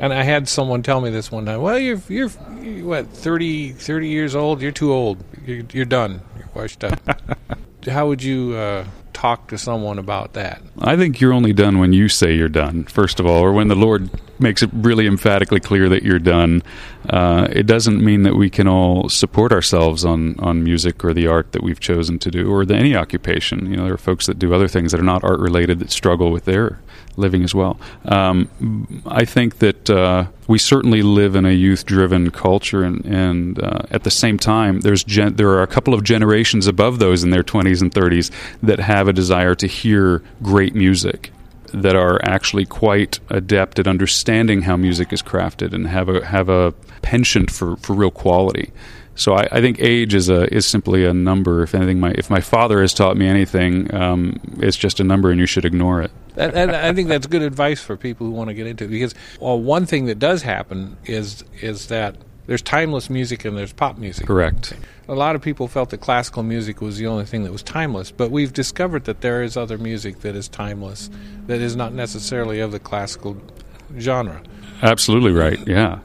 And 0.00 0.12
I 0.12 0.24
had 0.24 0.48
someone 0.48 0.82
tell 0.82 1.00
me 1.00 1.10
this 1.10 1.30
one 1.30 1.46
time. 1.46 1.62
Well, 1.62 1.78
you're 1.78 2.02
you're, 2.08 2.30
you're 2.60 2.84
what 2.86 3.06
30, 3.10 3.70
30 3.70 4.08
years 4.08 4.34
old. 4.34 4.60
You're 4.60 4.72
too 4.72 4.92
old. 4.92 5.22
You're, 5.46 5.62
you're 5.72 5.84
done. 5.84 6.22
You're 6.36 6.48
washed 6.54 6.82
up. 6.90 6.98
How 7.86 8.08
would 8.08 8.22
you 8.22 8.54
uh, 8.54 8.84
talk 9.12 9.48
to 9.48 9.58
someone 9.58 9.98
about 9.98 10.34
that? 10.34 10.62
I 10.80 10.96
think 10.96 11.20
you're 11.20 11.32
only 11.32 11.52
done 11.52 11.78
when 11.78 11.92
you 11.92 12.08
say 12.08 12.34
you're 12.34 12.48
done, 12.48 12.84
first 12.84 13.20
of 13.20 13.26
all, 13.26 13.42
or 13.42 13.52
when 13.52 13.68
the 13.68 13.74
Lord 13.74 14.10
makes 14.40 14.62
it 14.62 14.70
really 14.72 15.06
emphatically 15.06 15.60
clear 15.60 15.88
that 15.88 16.02
you're 16.02 16.18
done. 16.18 16.62
Uh, 17.08 17.48
it 17.50 17.66
doesn't 17.66 18.04
mean 18.04 18.22
that 18.22 18.36
we 18.36 18.50
can 18.50 18.68
all 18.68 19.08
support 19.08 19.52
ourselves 19.52 20.04
on, 20.04 20.38
on 20.38 20.62
music 20.62 21.04
or 21.04 21.12
the 21.12 21.26
art 21.26 21.52
that 21.52 21.62
we've 21.62 21.80
chosen 21.80 22.18
to 22.20 22.30
do, 22.30 22.50
or 22.50 22.64
the, 22.64 22.74
any 22.74 22.94
occupation. 22.94 23.70
You 23.70 23.76
know, 23.78 23.84
there 23.84 23.94
are 23.94 23.98
folks 23.98 24.26
that 24.26 24.38
do 24.38 24.54
other 24.54 24.68
things 24.68 24.92
that 24.92 25.00
are 25.00 25.04
not 25.04 25.24
art 25.24 25.40
related 25.40 25.78
that 25.80 25.90
struggle 25.90 26.30
with 26.30 26.44
their 26.44 26.80
living 27.18 27.42
as 27.44 27.54
well. 27.54 27.78
Um, 28.04 29.02
I 29.06 29.24
think 29.24 29.58
that 29.58 29.90
uh, 29.90 30.26
we 30.46 30.58
certainly 30.58 31.02
live 31.02 31.34
in 31.36 31.44
a 31.44 31.52
youth 31.52 31.84
driven 31.84 32.30
culture, 32.30 32.82
and, 32.82 33.04
and 33.04 33.62
uh, 33.62 33.80
at 33.90 34.04
the 34.04 34.10
same 34.10 34.38
time, 34.38 34.80
there's 34.80 35.04
gen- 35.04 35.34
there 35.34 35.50
are 35.50 35.62
a 35.62 35.66
couple 35.66 35.94
of 35.94 36.04
generations 36.04 36.66
above 36.66 36.98
those 36.98 37.22
in 37.22 37.30
their 37.30 37.42
20s 37.42 37.82
and 37.82 37.92
30s 37.92 38.30
that 38.62 38.78
have 38.78 39.08
a 39.08 39.12
desire 39.12 39.54
to 39.56 39.66
hear 39.66 40.22
great 40.42 40.74
music 40.74 41.32
that 41.74 41.94
are 41.94 42.18
actually 42.24 42.64
quite 42.64 43.20
adept 43.28 43.78
at 43.78 43.86
understanding 43.86 44.62
how 44.62 44.76
music 44.76 45.12
is 45.12 45.22
crafted 45.22 45.74
and 45.74 45.86
have 45.86 46.08
a 46.08 46.24
have 46.24 46.48
a 46.48 46.72
penchant 47.02 47.50
for, 47.50 47.76
for 47.76 47.92
real 47.92 48.10
quality. 48.10 48.72
So 49.18 49.34
I, 49.34 49.48
I 49.50 49.60
think 49.60 49.80
age 49.80 50.14
is 50.14 50.28
a 50.28 50.52
is 50.54 50.64
simply 50.64 51.04
a 51.04 51.12
number. 51.12 51.62
If 51.62 51.74
anything, 51.74 51.98
my 51.98 52.12
if 52.12 52.30
my 52.30 52.40
father 52.40 52.80
has 52.80 52.94
taught 52.94 53.16
me 53.16 53.26
anything, 53.26 53.92
um, 53.92 54.38
it's 54.58 54.76
just 54.76 55.00
a 55.00 55.04
number, 55.04 55.30
and 55.30 55.40
you 55.40 55.46
should 55.46 55.64
ignore 55.64 56.00
it. 56.00 56.12
And, 56.36 56.54
and 56.54 56.70
I 56.70 56.92
think 56.92 57.08
that's 57.08 57.26
good 57.26 57.42
advice 57.42 57.80
for 57.80 57.96
people 57.96 58.28
who 58.28 58.32
want 58.32 58.48
to 58.48 58.54
get 58.54 58.68
into 58.68 58.84
it 58.84 58.88
because 58.88 59.16
well, 59.40 59.60
one 59.60 59.86
thing 59.86 60.06
that 60.06 60.20
does 60.20 60.42
happen 60.42 60.96
is 61.04 61.44
is 61.60 61.88
that 61.88 62.14
there's 62.46 62.62
timeless 62.62 63.10
music 63.10 63.44
and 63.44 63.58
there's 63.58 63.72
pop 63.72 63.98
music. 63.98 64.26
Correct. 64.26 64.72
A 65.08 65.14
lot 65.14 65.34
of 65.34 65.42
people 65.42 65.66
felt 65.66 65.90
that 65.90 65.98
classical 65.98 66.42
music 66.44 66.80
was 66.80 66.96
the 66.96 67.06
only 67.06 67.24
thing 67.24 67.42
that 67.42 67.52
was 67.52 67.62
timeless, 67.62 68.10
but 68.10 68.30
we've 68.30 68.52
discovered 68.52 69.04
that 69.04 69.20
there 69.20 69.42
is 69.42 69.56
other 69.56 69.78
music 69.78 70.20
that 70.20 70.36
is 70.36 70.48
timeless, 70.48 71.10
that 71.46 71.60
is 71.60 71.76
not 71.76 71.92
necessarily 71.92 72.60
of 72.60 72.72
the 72.72 72.78
classical 72.78 73.36
genre. 73.98 74.42
Absolutely 74.80 75.32
right. 75.32 75.58
Yeah. 75.66 75.98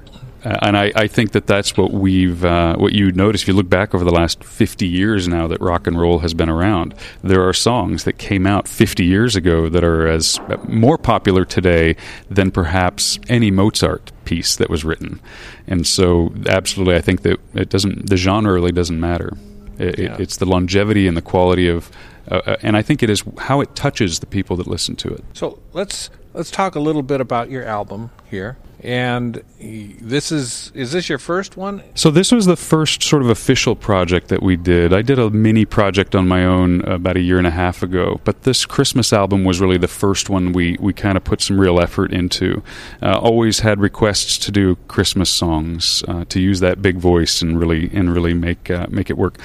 Uh, 0.45 0.57
and 0.61 0.77
I, 0.77 0.91
I 0.95 1.07
think 1.07 1.31
that 1.31 1.47
that's 1.47 1.77
what 1.77 1.91
we've 1.91 2.43
uh, 2.43 2.75
what 2.75 2.93
you 2.93 3.11
notice 3.13 3.43
if 3.43 3.47
you 3.47 3.53
look 3.53 3.69
back 3.69 3.95
over 3.95 4.03
the 4.03 4.11
last 4.11 4.43
50 4.43 4.85
years 4.87 5.27
now 5.27 5.47
that 5.47 5.61
rock 5.61 5.87
and 5.87 5.97
roll 5.99 6.19
has 6.19 6.33
been 6.33 6.49
around 6.49 6.93
there 7.23 7.47
are 7.47 7.53
songs 7.53 8.03
that 8.03 8.17
came 8.17 8.45
out 8.45 8.67
50 8.67 9.05
years 9.05 9.35
ago 9.35 9.69
that 9.69 9.83
are 9.83 10.05
as 10.07 10.39
more 10.67 10.97
popular 10.97 11.45
today 11.45 11.95
than 12.29 12.51
perhaps 12.51 13.19
any 13.29 13.51
Mozart 13.51 14.11
piece 14.25 14.55
that 14.57 14.69
was 14.69 14.83
written 14.83 15.21
and 15.67 15.87
so 15.87 16.33
absolutely 16.47 16.95
I 16.95 17.01
think 17.01 17.21
that 17.21 17.39
it 17.53 17.69
doesn't 17.69 18.09
the 18.09 18.17
genre 18.17 18.51
really 18.53 18.71
doesn't 18.73 18.99
matter 18.99 19.37
it, 19.79 19.97
Yeah. 19.97 20.13
it, 20.15 20.19
it's 20.19 20.37
the 20.37 20.45
longevity 20.45 21.07
and 21.07 21.15
the 21.15 21.21
quality 21.21 21.67
of 21.69 21.89
uh, 22.29 22.41
uh, 22.45 22.55
and 22.61 22.75
I 22.77 22.81
think 22.81 23.01
it 23.03 23.09
is 23.09 23.23
how 23.37 23.61
it 23.61 23.75
touches 23.75 24.19
the 24.19 24.25
people 24.25 24.55
that 24.57 24.67
listen 24.67 24.95
to 24.97 25.09
it 25.13 25.23
So 25.33 25.59
let's 25.73 26.09
let's 26.33 26.51
talk 26.51 26.75
a 26.75 26.79
little 26.79 27.03
bit 27.03 27.21
about 27.21 27.49
your 27.49 27.63
album 27.63 28.09
here. 28.29 28.57
And 28.83 29.41
this 29.57 30.29
is 30.29 30.69
is 30.75 30.91
this 30.91 31.07
your 31.07 31.17
first 31.17 31.55
one? 31.55 31.81
So 31.95 32.11
this 32.11 32.33
was 32.33 32.45
the 32.45 32.57
first 32.57 33.01
sort 33.01 33.21
of 33.21 33.29
official 33.29 33.77
project 33.77 34.27
that 34.27 34.43
we 34.43 34.57
did. 34.57 34.93
I 34.93 35.01
did 35.01 35.17
a 35.17 35.29
mini 35.29 35.63
project 35.63 36.15
on 36.15 36.27
my 36.27 36.43
own 36.43 36.81
about 36.81 37.15
a 37.15 37.21
year 37.21 37.37
and 37.37 37.47
a 37.47 37.51
half 37.51 37.81
ago, 37.81 38.19
but 38.25 38.43
this 38.43 38.65
Christmas 38.65 39.13
album 39.13 39.45
was 39.45 39.61
really 39.61 39.77
the 39.77 39.87
first 39.87 40.29
one 40.29 40.51
we, 40.51 40.75
we 40.81 40.91
kind 40.91 41.15
of 41.15 41.23
put 41.23 41.41
some 41.41 41.61
real 41.61 41.79
effort 41.79 42.11
into. 42.11 42.61
Uh, 43.01 43.17
always 43.17 43.59
had 43.59 43.79
requests 43.79 44.37
to 44.39 44.51
do 44.51 44.75
Christmas 44.89 45.29
songs, 45.29 46.03
uh, 46.09 46.25
to 46.25 46.41
use 46.41 46.59
that 46.59 46.81
big 46.81 46.97
voice 46.97 47.41
and 47.41 47.57
really 47.57 47.89
and 47.93 48.13
really 48.13 48.33
make 48.33 48.69
uh, 48.69 48.87
make 48.89 49.09
it 49.09 49.17
work. 49.17 49.37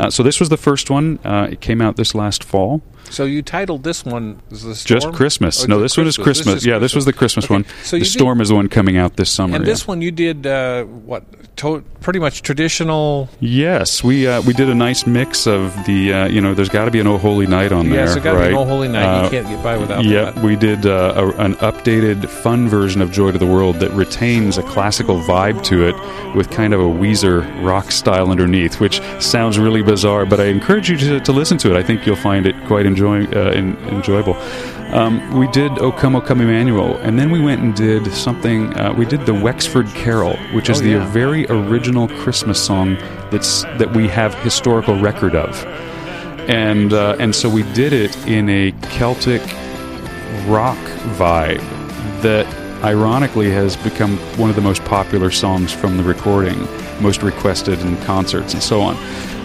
Uh, 0.00 0.10
so 0.10 0.22
this 0.24 0.40
was 0.40 0.48
the 0.48 0.56
first 0.56 0.90
one. 0.90 1.20
Uh, 1.24 1.46
it 1.50 1.60
came 1.60 1.80
out 1.80 1.94
this 1.96 2.12
last 2.14 2.42
fall. 2.42 2.82
So 3.10 3.24
you 3.24 3.42
titled 3.42 3.82
this 3.82 4.04
one 4.04 4.40
Just 4.84 5.12
Christmas. 5.12 5.64
Oh, 5.64 5.66
no, 5.66 5.80
this 5.80 5.96
one 5.96 6.06
is 6.06 6.16
Christmas. 6.16 6.56
is 6.58 6.66
yeah, 6.66 6.78
this 6.78 6.94
was 6.94 7.04
the 7.06 7.12
Christmas 7.12 7.46
Okay. 7.46 7.54
one. 7.54 7.64
So 7.82 7.96
the 7.96 7.98
you 7.98 8.04
did- 8.04 8.10
Storm 8.10 8.40
is 8.40 8.50
the 8.50 8.54
one 8.54 8.68
coming 8.80 8.96
out 8.96 9.16
this 9.16 9.30
summer. 9.30 9.56
And 9.56 9.64
yeah. 9.66 9.72
this 9.72 9.86
one 9.86 10.00
you 10.00 10.10
did 10.10 10.46
uh, 10.46 10.84
what? 10.84 11.22
To- 11.56 11.84
pretty 12.00 12.18
much 12.18 12.40
traditional. 12.40 13.28
Yes, 13.40 14.02
we 14.02 14.26
uh, 14.26 14.40
we 14.42 14.54
did 14.54 14.70
a 14.70 14.74
nice 14.74 15.06
mix 15.06 15.46
of 15.46 15.74
the 15.84 16.12
uh, 16.14 16.28
you 16.28 16.40
know 16.40 16.54
there's 16.54 16.70
got 16.70 16.86
to 16.86 16.90
be 16.90 17.00
an 17.00 17.06
Oh 17.06 17.18
Holy 17.18 17.46
Night 17.46 17.72
on 17.72 17.90
there. 17.90 18.06
Yes, 18.06 18.16
it 18.16 18.22
got 18.22 18.32
to 18.32 18.38
right? 18.38 18.48
be 18.48 18.54
an 18.54 18.60
Oh 18.60 18.64
Holy 18.64 18.88
Night. 18.88 19.04
Uh, 19.04 19.24
you 19.24 19.30
can't 19.30 19.46
get 19.46 19.62
by 19.62 19.76
without 19.76 20.02
Yep, 20.02 20.34
that. 20.36 20.44
we 20.44 20.56
did 20.56 20.86
uh, 20.86 21.12
a, 21.16 21.28
an 21.44 21.54
updated, 21.56 22.26
fun 22.30 22.68
version 22.68 23.02
of 23.02 23.12
Joy 23.12 23.32
to 23.32 23.38
the 23.38 23.46
World 23.46 23.76
that 23.80 23.90
retains 23.90 24.56
a 24.56 24.62
classical 24.62 25.20
vibe 25.20 25.62
to 25.64 25.86
it 25.86 25.94
with 26.34 26.50
kind 26.50 26.72
of 26.72 26.80
a 26.80 26.84
Weezer 26.84 27.44
rock 27.62 27.90
style 27.90 28.30
underneath, 28.30 28.80
which 28.80 29.02
sounds 29.20 29.58
really 29.58 29.82
bizarre, 29.82 30.24
but 30.24 30.40
I 30.40 30.46
encourage 30.46 30.88
you 30.88 30.96
to, 30.96 31.20
to 31.20 31.32
listen 31.32 31.58
to 31.58 31.74
it. 31.74 31.76
I 31.76 31.82
think 31.82 32.06
you'll 32.06 32.16
find 32.16 32.46
it 32.46 32.54
quite 32.66 32.86
enjoyable. 32.86 33.26
enjoy, 33.26 33.38
uh, 33.38 33.52
in, 33.52 33.76
enjoyable. 33.88 34.34
Um, 34.94 35.38
we 35.38 35.46
did 35.48 35.70
O 35.78 35.92
Come, 35.92 36.16
O 36.16 36.20
Come 36.20 36.40
Emmanuel, 36.40 36.96
and 36.96 37.18
then 37.18 37.30
we 37.30 37.40
went 37.40 37.60
and 37.60 37.74
did 37.76 38.12
something. 38.12 38.69
Uh, 38.74 38.92
we 38.92 39.04
did 39.04 39.26
the 39.26 39.34
Wexford 39.34 39.86
Carol, 39.88 40.36
which 40.52 40.68
is 40.68 40.80
Oh, 40.80 40.84
the 40.84 40.98
very 41.06 41.46
original 41.46 42.08
Christmas 42.08 42.64
song 42.64 42.96
that's 43.30 43.62
that 43.78 43.92
we 43.94 44.08
have 44.08 44.34
historical 44.36 44.98
record 44.98 45.34
of, 45.34 45.64
and 46.48 46.92
uh, 46.92 47.16
and 47.18 47.34
so 47.34 47.48
we 47.48 47.62
did 47.74 47.92
it 47.92 48.16
in 48.26 48.48
a 48.48 48.72
Celtic 48.90 49.42
rock 50.46 50.78
vibe 51.18 51.60
that 52.22 52.46
ironically 52.84 53.50
has 53.50 53.76
become 53.76 54.16
one 54.38 54.50
of 54.50 54.56
the 54.56 54.62
most 54.62 54.84
popular 54.84 55.30
songs 55.30 55.72
from 55.72 55.96
the 55.96 56.02
recording, 56.02 56.58
most 57.00 57.22
requested 57.22 57.78
in 57.80 57.96
concerts 58.04 58.54
and 58.54 58.62
so 58.62 58.80
on. 58.80 58.96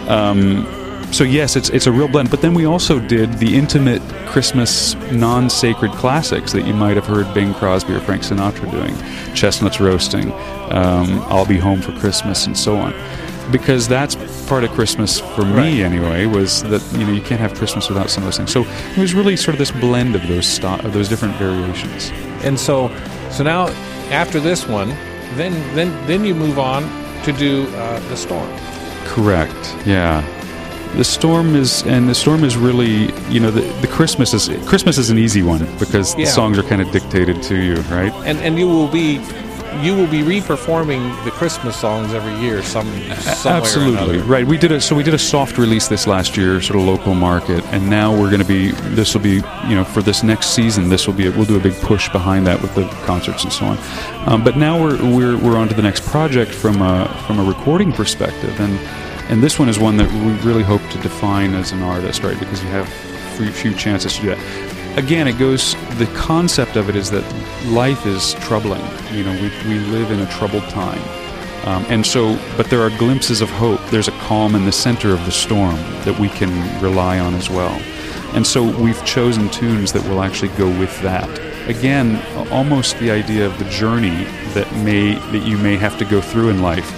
Um, 0.08 0.85
so 1.16 1.24
yes, 1.24 1.56
it's 1.56 1.70
it's 1.70 1.86
a 1.86 1.92
real 1.92 2.08
blend. 2.08 2.30
But 2.30 2.42
then 2.42 2.52
we 2.52 2.66
also 2.66 3.00
did 3.00 3.32
the 3.38 3.56
intimate 3.56 4.02
Christmas 4.26 4.94
non-sacred 5.10 5.92
classics 5.92 6.52
that 6.52 6.66
you 6.66 6.74
might 6.74 6.96
have 6.96 7.06
heard 7.06 7.32
Bing 7.32 7.54
Crosby 7.54 7.94
or 7.94 8.00
Frank 8.00 8.22
Sinatra 8.22 8.70
doing, 8.70 8.94
chestnuts 9.34 9.80
roasting, 9.80 10.30
um, 10.70 11.08
I'll 11.28 11.46
be 11.46 11.56
home 11.56 11.80
for 11.80 11.92
Christmas, 11.98 12.46
and 12.46 12.56
so 12.56 12.76
on. 12.76 12.92
Because 13.50 13.88
that's 13.88 14.14
part 14.46 14.62
of 14.64 14.70
Christmas 14.72 15.20
for 15.20 15.44
me 15.44 15.82
Right. 15.82 15.86
anyway. 15.90 16.26
Was 16.26 16.62
that 16.64 16.82
you 16.98 17.06
know 17.06 17.12
you 17.12 17.22
can't 17.22 17.40
have 17.40 17.54
Christmas 17.54 17.88
without 17.88 18.10
some 18.10 18.22
of 18.22 18.26
those 18.26 18.36
things. 18.36 18.52
So 18.52 18.64
it 18.94 18.98
was 18.98 19.14
really 19.14 19.36
sort 19.36 19.54
of 19.54 19.58
this 19.58 19.70
blend 19.70 20.14
of 20.16 20.26
those 20.28 20.46
sto- 20.46 20.80
of 20.84 20.92
those 20.92 21.08
different 21.08 21.34
variations. 21.36 22.12
And 22.44 22.60
so, 22.60 22.90
so 23.30 23.42
now 23.42 23.68
after 24.10 24.38
this 24.38 24.66
one, 24.68 24.88
then 25.36 25.52
then 25.74 25.88
then 26.06 26.24
you 26.26 26.34
move 26.34 26.58
on 26.58 26.82
to 27.24 27.32
do 27.32 27.66
uh, 27.76 28.00
the 28.10 28.16
storm. 28.16 28.50
Correct. 29.06 29.74
Yeah. 29.86 30.22
The 30.94 31.04
storm 31.04 31.54
is, 31.56 31.82
and 31.84 32.08
the 32.08 32.14
storm 32.14 32.42
is 32.44 32.56
really, 32.56 33.12
you 33.30 33.40
know, 33.40 33.50
the, 33.50 33.60
the 33.80 33.86
Christmas 33.88 34.32
is 34.32 34.48
Christmas 34.66 34.96
is 34.98 35.10
an 35.10 35.18
easy 35.18 35.42
one 35.42 35.66
because 35.78 36.14
Yeah. 36.14 36.24
the 36.24 36.30
songs 36.30 36.58
are 36.58 36.62
kind 36.62 36.80
of 36.80 36.90
dictated 36.90 37.42
to 37.44 37.56
you, 37.60 37.76
right? 37.92 38.12
And 38.24 38.38
and 38.38 38.58
you 38.58 38.66
will 38.68 38.88
be 38.88 39.20
you 39.82 39.94
will 39.94 40.06
be 40.06 40.22
reperforming 40.22 41.22
the 41.24 41.30
Christmas 41.30 41.76
songs 41.76 42.14
every 42.14 42.34
year, 42.36 42.62
some, 42.62 42.86
some 43.20 43.52
Absolutely 43.52 44.18
right. 44.20 44.46
We 44.46 44.56
did 44.56 44.72
a 44.72 44.80
so 44.80 44.94
we 44.96 45.02
did 45.02 45.12
a 45.12 45.18
soft 45.18 45.58
release 45.58 45.86
this 45.88 46.06
last 46.06 46.36
year, 46.36 46.62
sort 46.62 46.78
of 46.78 46.86
local 46.86 47.14
market, 47.14 47.62
and 47.66 47.90
now 47.90 48.10
we're 48.18 48.30
going 48.30 48.40
to 48.40 48.46
be. 48.46 48.70
This 48.94 49.12
will 49.14 49.20
be 49.22 49.42
you 49.68 49.74
know 49.74 49.84
for 49.84 50.00
this 50.02 50.22
next 50.22 50.54
season. 50.54 50.88
This 50.88 51.06
will 51.06 51.14
be 51.14 51.28
we'll 51.28 51.44
do 51.44 51.56
a 51.56 51.60
big 51.60 51.74
push 51.82 52.08
behind 52.10 52.46
that 52.46 52.62
with 52.62 52.74
the 52.74 52.84
concerts 53.04 53.44
and 53.44 53.52
so 53.52 53.66
on. 53.66 53.78
Um, 54.26 54.42
but 54.42 54.56
now 54.56 54.80
we're 54.82 54.96
we're 55.14 55.36
we're 55.36 55.58
on 55.58 55.68
to 55.68 55.74
the 55.74 55.82
next 55.82 56.04
project 56.06 56.52
from 56.52 56.80
a 56.80 57.06
from 57.26 57.38
a 57.38 57.44
recording 57.44 57.92
perspective, 57.92 58.58
and 58.60 58.78
and 59.28 59.42
this 59.42 59.58
one 59.58 59.68
is 59.68 59.78
one 59.78 59.96
that 59.96 60.10
we 60.10 60.48
really 60.48 60.62
hope 60.62 60.82
to 60.90 60.98
define 60.98 61.54
as 61.54 61.72
an 61.72 61.82
artist, 61.82 62.22
right? 62.22 62.38
Because 62.38 62.62
you 62.62 62.68
have 62.70 62.88
few, 63.54 63.74
chances 63.74 64.16
to 64.16 64.22
do 64.22 64.28
that. 64.28 64.98
Again, 64.98 65.28
it 65.28 65.38
goes. 65.38 65.74
The 65.98 66.10
concept 66.14 66.76
of 66.76 66.88
it 66.88 66.96
is 66.96 67.10
that 67.10 67.24
life 67.66 68.06
is 68.06 68.34
troubling. 68.34 68.82
You 69.12 69.24
know, 69.24 69.32
we 69.42 69.48
we 69.68 69.78
live 69.78 70.10
in 70.10 70.20
a 70.20 70.30
troubled 70.30 70.64
time. 70.70 71.02
Um, 71.66 71.84
and 71.88 72.06
so, 72.06 72.38
but 72.56 72.70
there 72.70 72.80
are 72.80 72.90
glimpses 72.90 73.40
of 73.40 73.50
hope. 73.50 73.80
There's 73.90 74.08
a 74.08 74.12
calm 74.12 74.54
in 74.54 74.64
the 74.64 74.72
center 74.72 75.12
of 75.12 75.24
the 75.26 75.32
storm 75.32 75.74
that 76.04 76.16
we 76.18 76.28
can 76.28 76.50
rely 76.80 77.18
on 77.18 77.34
as 77.34 77.50
well. 77.50 77.80
And 78.34 78.46
so 78.46 78.62
we've 78.80 79.04
chosen 79.04 79.50
tunes 79.50 79.92
that 79.92 80.02
will 80.08 80.22
actually 80.22 80.50
go 80.56 80.68
with 80.78 81.00
that. 81.02 81.28
Again, 81.68 82.22
almost 82.52 82.98
the 82.98 83.10
idea 83.10 83.44
of 83.44 83.58
the 83.58 83.64
journey 83.64 84.24
that 84.54 84.72
may 84.84 85.14
that 85.32 85.46
you 85.46 85.58
may 85.58 85.76
have 85.76 85.98
to 85.98 86.04
go 86.04 86.20
through 86.20 86.50
in 86.50 86.62
life, 86.62 86.88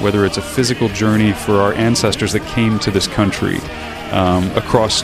whether 0.00 0.24
it's 0.24 0.36
a 0.36 0.42
physical 0.42 0.88
journey 0.88 1.32
for 1.32 1.56
our 1.56 1.72
ancestors 1.74 2.32
that 2.32 2.44
came 2.46 2.78
to 2.80 2.90
this 2.90 3.06
country 3.06 3.58
um, 4.12 4.50
across 4.56 5.02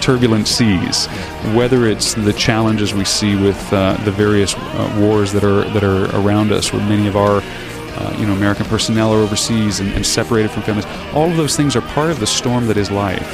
turbulent 0.00 0.48
seas, 0.48 1.06
whether 1.54 1.86
it's 1.86 2.14
the 2.14 2.32
challenges 2.32 2.92
we 2.92 3.04
see 3.04 3.36
with 3.36 3.72
uh, 3.72 3.96
the 4.04 4.10
various 4.10 4.54
uh, 4.54 4.96
wars 4.98 5.32
that 5.32 5.44
are 5.44 5.64
that 5.70 5.84
are 5.84 6.04
around 6.16 6.52
us, 6.52 6.72
where 6.72 6.82
many 6.88 7.06
of 7.06 7.16
our 7.16 7.40
uh, 7.40 8.16
you 8.18 8.26
know 8.26 8.32
American 8.32 8.66
personnel 8.66 9.12
are 9.12 9.18
overseas 9.18 9.80
and, 9.80 9.92
and 9.92 10.04
separated 10.04 10.50
from 10.50 10.62
families. 10.62 10.86
All 11.14 11.30
of 11.30 11.36
those 11.36 11.56
things 11.56 11.76
are 11.76 11.82
part 11.82 12.10
of 12.10 12.18
the 12.18 12.26
storm 12.26 12.66
that 12.66 12.76
is 12.76 12.90
life, 12.90 13.30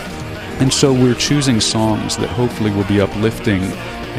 and 0.61 0.73
so 0.73 0.93
we're 0.93 1.15
choosing 1.15 1.61
songs 1.61 2.17
that 2.19 2.29
hopefully 2.29 2.71
will 2.71 2.85
be 2.85 3.01
uplifting 3.01 3.63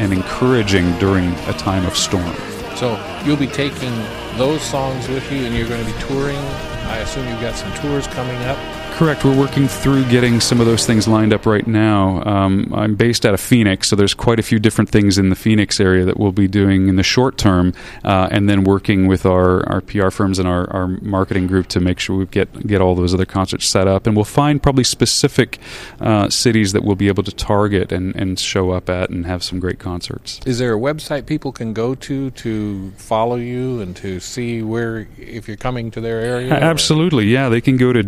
and 0.00 0.12
encouraging 0.12 0.90
during 0.98 1.32
a 1.46 1.52
time 1.52 1.86
of 1.86 1.96
storm. 1.96 2.34
So 2.74 2.98
you'll 3.24 3.36
be 3.36 3.46
taking 3.46 3.94
those 4.36 4.62
songs 4.62 5.08
with 5.08 5.30
you, 5.30 5.44
and 5.44 5.54
you're 5.54 5.68
going 5.68 5.84
to 5.84 5.92
be 5.92 5.98
touring. 6.00 6.69
I 6.90 6.98
assume 6.98 7.28
you've 7.28 7.40
got 7.40 7.54
some 7.54 7.72
tours 7.74 8.08
coming 8.08 8.42
up. 8.46 8.58
Correct. 8.96 9.24
We're 9.24 9.38
working 9.38 9.66
through 9.66 10.04
getting 10.10 10.40
some 10.40 10.60
of 10.60 10.66
those 10.66 10.86
things 10.86 11.08
lined 11.08 11.32
up 11.32 11.46
right 11.46 11.66
now. 11.66 12.22
Um, 12.24 12.70
I'm 12.74 12.96
based 12.96 13.24
out 13.24 13.32
of 13.32 13.40
Phoenix, 13.40 13.88
so 13.88 13.96
there's 13.96 14.12
quite 14.12 14.38
a 14.38 14.42
few 14.42 14.58
different 14.58 14.90
things 14.90 15.16
in 15.16 15.30
the 15.30 15.34
Phoenix 15.34 15.80
area 15.80 16.04
that 16.04 16.18
we'll 16.18 16.32
be 16.32 16.46
doing 16.46 16.86
in 16.88 16.96
the 16.96 17.02
short 17.02 17.38
term, 17.38 17.72
uh, 18.04 18.28
and 18.30 18.48
then 18.48 18.62
working 18.62 19.06
with 19.06 19.24
our, 19.24 19.66
our 19.68 19.80
PR 19.80 20.10
firms 20.10 20.38
and 20.38 20.46
our, 20.46 20.70
our 20.70 20.86
marketing 21.00 21.46
group 21.46 21.68
to 21.68 21.80
make 21.80 21.98
sure 21.98 22.16
we 22.16 22.26
get 22.26 22.66
get 22.66 22.82
all 22.82 22.94
those 22.94 23.14
other 23.14 23.24
concerts 23.24 23.66
set 23.66 23.88
up. 23.88 24.06
And 24.06 24.14
we'll 24.14 24.24
find 24.26 24.62
probably 24.62 24.84
specific 24.84 25.58
uh, 25.98 26.28
cities 26.28 26.72
that 26.72 26.84
we'll 26.84 26.96
be 26.96 27.08
able 27.08 27.22
to 27.22 27.32
target 27.32 27.92
and, 27.92 28.14
and 28.16 28.38
show 28.38 28.70
up 28.70 28.90
at 28.90 29.08
and 29.08 29.24
have 29.24 29.42
some 29.42 29.60
great 29.60 29.78
concerts. 29.78 30.40
Is 30.44 30.58
there 30.58 30.74
a 30.74 30.78
website 30.78 31.24
people 31.24 31.52
can 31.52 31.72
go 31.72 31.94
to 31.94 32.30
to 32.32 32.90
follow 32.98 33.36
you 33.36 33.80
and 33.80 33.96
to 33.96 34.20
see 34.20 34.62
where 34.62 35.08
if 35.16 35.48
you're 35.48 35.56
coming 35.56 35.90
to 35.92 36.02
their 36.02 36.20
area? 36.20 36.52
Absolutely, 36.52 37.26
yeah. 37.26 37.48
They 37.48 37.62
can 37.62 37.78
go 37.78 37.94
to 37.94 38.02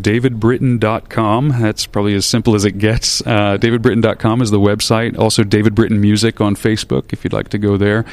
davidbritton.com. 0.78 1.60
That's 1.60 1.86
probably 1.86 2.14
as 2.14 2.26
simple 2.26 2.54
as 2.54 2.64
it 2.64 2.78
gets. 2.78 3.20
Uh, 3.22 3.58
davidbritton.com 3.58 4.42
is 4.42 4.50
the 4.50 4.60
website. 4.60 5.18
Also, 5.18 5.44
David 5.44 5.74
Britton 5.74 6.00
Music 6.00 6.40
on 6.40 6.54
Facebook 6.54 7.12
if 7.12 7.24
you'd 7.24 7.32
like 7.32 7.48
to 7.50 7.58
go 7.58 7.76
there. 7.76 8.04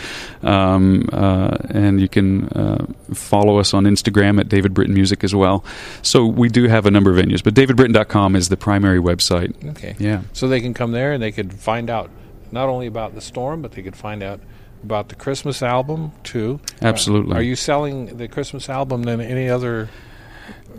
Um, 0.43 1.09
uh, 1.11 1.57
and 1.69 1.99
you 1.99 2.07
can 2.07 2.47
uh, 2.49 2.85
follow 3.13 3.59
us 3.59 3.73
on 3.73 3.85
Instagram 3.85 4.39
at 4.39 4.49
David 4.49 4.73
Britton 4.73 4.93
Music 4.93 5.23
as 5.23 5.33
well. 5.33 5.63
So 6.01 6.25
we 6.25 6.49
do 6.49 6.67
have 6.67 6.85
a 6.85 6.91
number 6.91 7.11
of 7.11 7.17
venues, 7.17 7.43
but 7.43 7.53
davidbritton.com 7.53 8.35
is 8.35 8.49
the 8.49 8.57
primary 8.57 8.99
website. 8.99 9.53
Okay. 9.71 9.95
Yeah. 9.99 10.23
So 10.33 10.47
they 10.47 10.61
can 10.61 10.73
come 10.73 10.91
there 10.91 11.13
and 11.13 11.21
they 11.21 11.31
could 11.31 11.53
find 11.53 11.89
out 11.89 12.09
not 12.51 12.69
only 12.69 12.87
about 12.87 13.15
the 13.15 13.21
storm, 13.21 13.61
but 13.61 13.73
they 13.73 13.81
could 13.81 13.95
find 13.95 14.23
out 14.23 14.39
about 14.83 15.09
the 15.09 15.15
Christmas 15.15 15.61
album 15.61 16.11
too. 16.23 16.59
Absolutely. 16.81 17.35
Are 17.35 17.41
you 17.41 17.55
selling 17.55 18.17
the 18.17 18.27
Christmas 18.27 18.69
album 18.69 19.07
in 19.07 19.19
any 19.19 19.49
other 19.49 19.89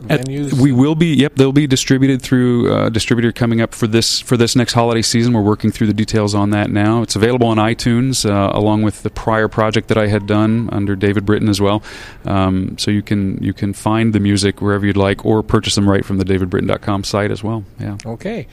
At- 0.09 0.27
we 0.29 0.73
will 0.73 0.95
be. 0.95 1.15
Yep, 1.15 1.35
they'll 1.35 1.53
be 1.53 1.67
distributed 1.67 2.23
through 2.23 2.73
a 2.75 2.91
distributor 2.91 3.33
coming 3.33 3.61
up 3.61 3.75
for 3.75 3.87
this 3.87 4.19
for 4.19 4.37
this 4.37 4.57
next 4.57 4.73
holiday 4.73 5.03
season. 5.03 5.33
We're 5.35 5.43
working 5.43 5.71
through 5.71 5.89
the 5.89 5.95
details 5.95 6.35
on 6.35 6.51
that 6.51 6.71
now. 6.71 7.03
It's 7.03 7.17
available 7.17 7.49
on 7.49 7.59
iTunes 7.59 8.29
uh, 8.29 8.51
along 8.57 8.83
with 8.83 9.03
the 9.03 9.11
prior 9.11 9.47
project 9.47 9.89
that 9.89 9.99
I 9.99 10.07
had 10.07 10.27
done 10.27 10.71
under 10.73 10.97
David 10.97 11.27
Britton 11.27 11.49
as 11.49 11.61
well. 11.61 11.83
Um, 12.25 12.79
so 12.79 12.91
you 12.91 13.03
can 13.03 13.43
you 13.43 13.53
can 13.53 13.73
find 13.75 14.15
the 14.15 14.21
music 14.21 14.63
wherever 14.63 14.87
you'd 14.87 14.97
like, 14.97 15.25
or 15.27 15.43
purchase 15.43 15.75
them 15.75 15.89
right 15.89 16.05
from 16.05 16.17
the 16.17 16.25
davidbritton.com 16.25 17.05
site 17.05 17.31
as 17.31 17.45
well. 17.45 17.65
Yeah, 17.79 17.99
okay. 18.07 18.47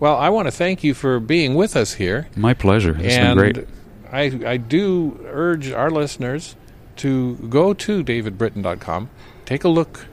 Well, 0.00 0.16
I 0.16 0.30
want 0.30 0.48
to 0.48 0.52
thank 0.52 0.82
you 0.82 0.94
for 0.94 1.20
being 1.20 1.54
with 1.54 1.76
us 1.76 1.94
here. 1.94 2.28
my 2.34 2.54
pleasure. 2.54 2.96
It's 2.98 3.14
and 3.14 3.38
been 3.38 3.52
great. 3.52 3.68
I, 4.10 4.52
I 4.52 4.56
do 4.56 5.18
urge 5.26 5.70
our 5.70 5.90
listeners 5.90 6.56
to 6.96 7.36
go 7.36 7.74
to 7.74 8.04
davidbritton.com, 8.04 9.10
take 9.44 9.64
a 9.64 9.68
look, 9.68 10.06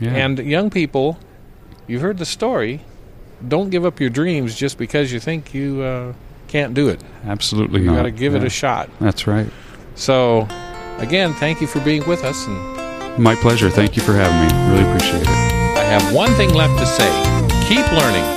Yeah. 0.00 0.10
and 0.14 0.38
young 0.38 0.70
people, 0.70 1.18
you've 1.86 2.02
heard 2.02 2.18
the 2.18 2.26
story. 2.26 2.80
Don't 3.46 3.70
give 3.70 3.84
up 3.84 4.00
your 4.00 4.10
dreams 4.10 4.54
just 4.54 4.78
because 4.78 5.12
you 5.12 5.20
think 5.20 5.52
you 5.54 5.82
uh, 5.82 6.12
can't 6.48 6.74
do 6.74 6.88
it. 6.88 7.00
absolutely 7.24 7.80
You 7.80 7.86
not. 7.86 7.96
got 7.96 8.02
to 8.04 8.10
give 8.10 8.34
it 8.34 8.44
a 8.44 8.50
shot. 8.50 8.88
That's 9.00 9.26
right. 9.26 9.48
So, 9.94 10.48
again, 10.98 11.34
thank 11.34 11.60
you 11.60 11.66
for 11.66 11.80
being 11.80 12.06
with 12.06 12.24
us. 12.24 12.46
And 12.46 13.18
My 13.18 13.34
pleasure. 13.34 13.70
Thank 13.70 13.96
you 13.96 14.02
for 14.02 14.12
having 14.12 14.38
me. 14.40 14.74
Really 14.74 14.88
appreciate 14.90 15.22
it. 15.22 15.28
I 15.28 15.84
have 15.84 16.14
one 16.14 16.32
thing 16.34 16.52
left 16.54 16.78
to 16.78 16.86
say 16.86 17.08
keep 17.68 17.86
learning. 17.92 18.36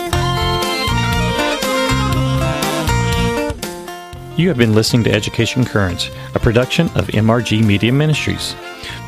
You 4.37 4.47
have 4.47 4.57
been 4.57 4.73
listening 4.73 5.03
to 5.03 5.11
Education 5.11 5.65
Currents, 5.65 6.09
a 6.33 6.39
production 6.39 6.87
of 6.95 7.07
MRG 7.07 7.61
Media 7.65 7.91
Ministries. 7.91 8.55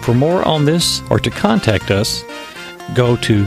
For 0.02 0.14
more 0.14 0.46
on 0.46 0.66
this 0.66 1.02
or 1.10 1.20
to 1.20 1.30
contact 1.30 1.90
us, 1.90 2.26
go 2.96 3.16
to 3.18 3.46